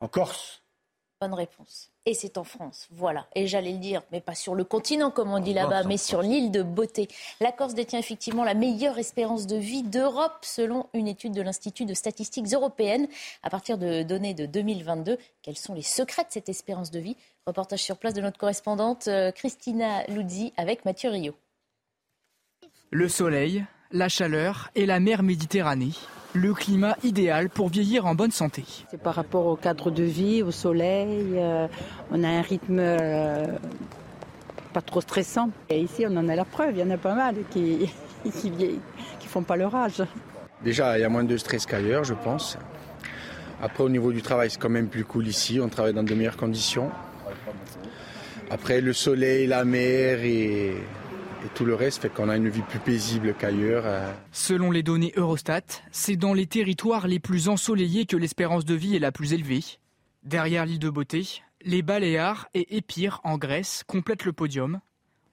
[0.00, 0.60] En Corse.
[1.20, 2.88] Bonne réponse et c'est en France.
[2.90, 3.26] Voilà.
[3.34, 6.22] Et j'allais le dire, mais pas sur le continent, comme on dit là-bas, mais sur
[6.22, 7.06] l'île de Beauté.
[7.38, 11.84] La Corse détient effectivement la meilleure espérance de vie d'Europe, selon une étude de l'Institut
[11.84, 13.08] de statistiques européennes.
[13.42, 17.16] À partir de données de 2022, quels sont les secrets de cette espérance de vie?
[17.46, 21.34] Reportage sur place de notre correspondante euh, Christina Luzzi avec Mathieu Rio.
[22.90, 25.92] Le soleil, la chaleur et la mer Méditerranée
[26.34, 28.64] le climat idéal pour vieillir en bonne santé.
[28.90, 31.32] C'est par rapport au cadre de vie, au soleil.
[31.34, 31.66] Euh,
[32.10, 33.46] on a un rythme euh,
[34.74, 35.50] pas trop stressant.
[35.70, 36.72] Et ici, on en a la preuve.
[36.74, 37.90] Il y en a pas mal qui
[38.40, 40.02] qui, qui font pas leur âge.
[40.62, 42.58] Déjà, il y a moins de stress qu'ailleurs, je pense.
[43.62, 45.60] Après, au niveau du travail, c'est quand même plus cool ici.
[45.60, 46.90] On travaille dans de meilleures conditions.
[48.50, 50.74] Après, le soleil, la mer et
[51.44, 53.84] et tout le reste fait qu'on a une vie plus paisible qu'ailleurs.
[53.86, 54.12] Euh.
[54.32, 55.62] Selon les données Eurostat,
[55.92, 59.64] c'est dans les territoires les plus ensoleillés que l'espérance de vie est la plus élevée.
[60.24, 64.80] Derrière l'île de Beauté, les Baléares et Épire en Grèce complètent le podium.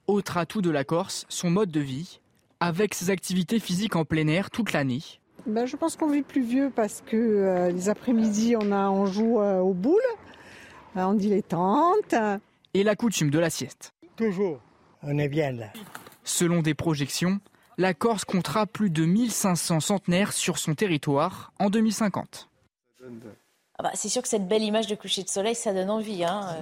[0.06, 2.20] Autre atout de la Corse, son mode de vie,
[2.60, 5.02] avec ses activités physiques en plein air toute l'année.
[5.46, 9.06] Ben, je pense qu'on vit plus vieux parce que euh, les après-midi, on, a, on
[9.06, 10.00] joue euh, aux boules,
[10.94, 12.14] on dit les tentes.
[12.74, 13.92] Et la coutume de la sieste.
[14.16, 14.60] Toujours
[15.02, 15.66] on est bien là.
[16.24, 17.40] Selon des projections,
[17.78, 22.48] la Corse comptera plus de 1500 centenaires sur son territoire en 2050.
[23.78, 26.24] Ah bah, c'est sûr que cette belle image de coucher de soleil, ça donne envie.
[26.24, 26.56] Hein.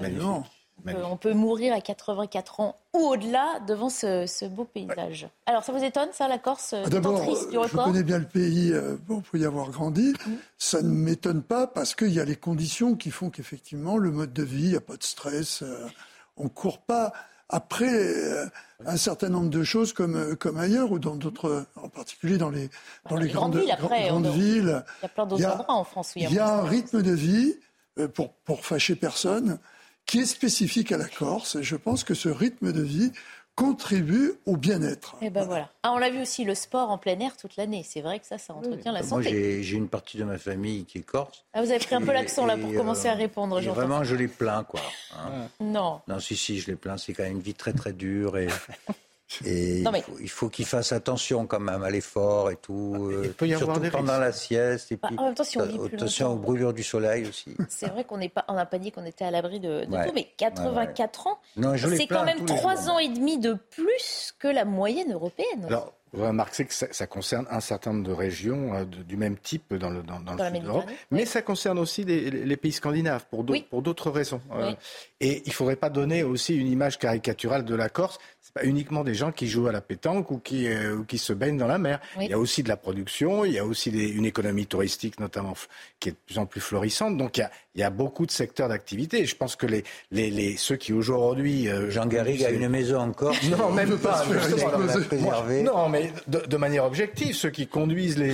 [0.87, 5.29] Euh, on, peut, mourir à 84 ans ou au-delà devant ce, beau paysage.
[5.47, 8.97] Alors, ça vous étonne, ça, la Corse ah, D'abord, je connais bien le pays, euh,
[9.07, 10.13] bon, pour y avoir grandi.
[10.27, 10.33] Mm.
[10.59, 14.33] Ça ne m'étonne pas parce qu'il y a les conditions qui font qu'effectivement, le mode
[14.33, 15.63] de vie, il n'y a pas de stress.
[15.63, 15.87] Euh,
[16.37, 17.13] on ne court pas
[17.55, 18.47] après euh,
[18.85, 22.51] un certain nombre de choses comme, euh, comme ailleurs ou dans d'autres, en particulier dans
[22.51, 22.69] les,
[23.09, 23.71] dans les, grandes, villes.
[23.71, 24.85] Après, grandes villes.
[24.99, 27.13] Il y a plein d'autres endroits en France où il y a, un rythme de
[27.13, 27.55] vie,
[28.13, 29.59] pour, pour fâcher personne,
[30.05, 31.55] qui est spécifique à la Corse.
[31.55, 33.13] Et je pense que ce rythme de vie,
[33.55, 35.17] contribue au bien-être.
[35.21, 35.71] Et eh ben voilà.
[35.83, 37.85] Ah, on l'a vu aussi, le sport en plein air toute l'année.
[37.89, 39.31] C'est vrai que ça, ça entretient la santé.
[39.31, 41.45] Moi, j'ai une partie de ma famille qui est corse.
[41.53, 43.61] Ah, vous avez pris un peu l'accent là pour commencer à euh, répondre.
[43.61, 44.81] Vraiment, je les plains, quoi.
[45.17, 45.49] Hein.
[45.61, 46.01] Non.
[46.09, 46.97] Non, si, si, je les plains.
[46.97, 48.49] C'est quand même une vie très, très dure et
[49.45, 49.83] Et
[50.21, 53.11] il faut qu'il fasse attention quand même à l'effort et tout.
[53.25, 54.93] Il peut y avoir surtout pendant la sieste.
[54.93, 57.27] Et bah, puis, en même temps, si on vit plus attention aux brûlures du soleil
[57.27, 57.57] aussi.
[57.69, 60.29] C'est vrai qu'on n'a pas, on pas dit qu'on était à l'abri de, tout, mais
[60.37, 61.39] 84 ans,
[61.77, 65.69] c'est quand même 3 ans et demi de plus que la moyenne européenne.
[66.15, 69.91] Vous remarquez que ça, concerne un certain nombre de régions euh, du même type dans
[69.91, 73.43] le, dans, dans, le sud de l'Europe, mais ça concerne aussi les, pays scandinaves pour
[73.43, 74.41] d'autres raisons.
[74.53, 74.75] Euh,
[75.21, 78.19] et il ne faudrait pas donner aussi une image caricaturale de la Corse.
[78.55, 81.59] Pas uniquement des gens qui jouent à la pétanque ou qui, euh, qui se baignent
[81.59, 82.01] dans la mer.
[82.21, 85.55] Il y a aussi de la production, il y a aussi une économie touristique notamment
[85.99, 87.17] qui est de plus en plus florissante.
[87.17, 89.27] Donc il y a, il y a beaucoup de secteurs d'activité.
[89.27, 91.69] Je pense que les, les, les ceux qui aujourd'hui...
[91.89, 93.39] Jean Garrigue a une maison en Corse.
[93.49, 94.25] Non, même pas.
[95.63, 98.33] non, mais de, manière objective, ceux qui conduisent les,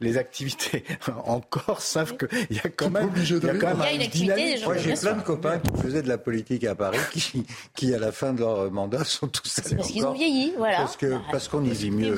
[0.00, 0.84] les, activités
[1.26, 4.56] en Corse savent qu'il y a quand même, il y a quand même une activité.
[4.64, 7.44] Moi, j'ai plein de copains qui faisaient de la politique à Paris, qui,
[7.74, 10.78] qui à la fin de leur mandat sont tous allés Parce qu'ils ont vieilli, voilà.
[10.78, 12.16] Parce que parce qu'on y vit mieux.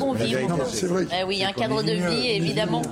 [0.69, 1.07] C'est vrai.
[1.21, 2.83] Eh oui, un cadre de vie, évidemment,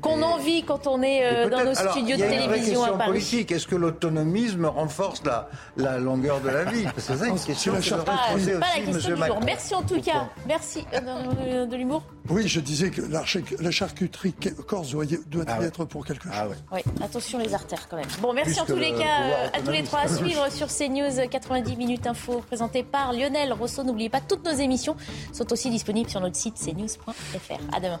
[0.00, 3.11] qu'on envie quand on est euh, dans nos studios de télévision à Paris.
[3.12, 3.52] Politique.
[3.52, 7.80] Est-ce que l'autonomisme renforce la, la longueur de la vie C'est ça une question que
[7.82, 9.18] je voudrais poser aussi, M.
[9.18, 9.40] Macron.
[9.44, 10.28] Merci en tout cas.
[10.46, 10.84] Merci.
[10.94, 14.34] Euh, de l'humour Oui, je disais que la, charcuterie
[14.66, 16.56] corse doit, doit ah y être pour quelque ah chose.
[16.72, 18.06] oui, attention les artères quand même.
[18.20, 21.28] Bon, merci en tous les cas euh, à tous les trois à suivre sur CNews
[21.30, 23.82] 90 minutes info présenté par Lionel Rousseau.
[23.84, 24.96] N'oubliez pas, toutes nos émissions
[25.32, 27.76] sont aussi disponibles sur notre site cnews.fr.
[27.76, 28.00] À demain.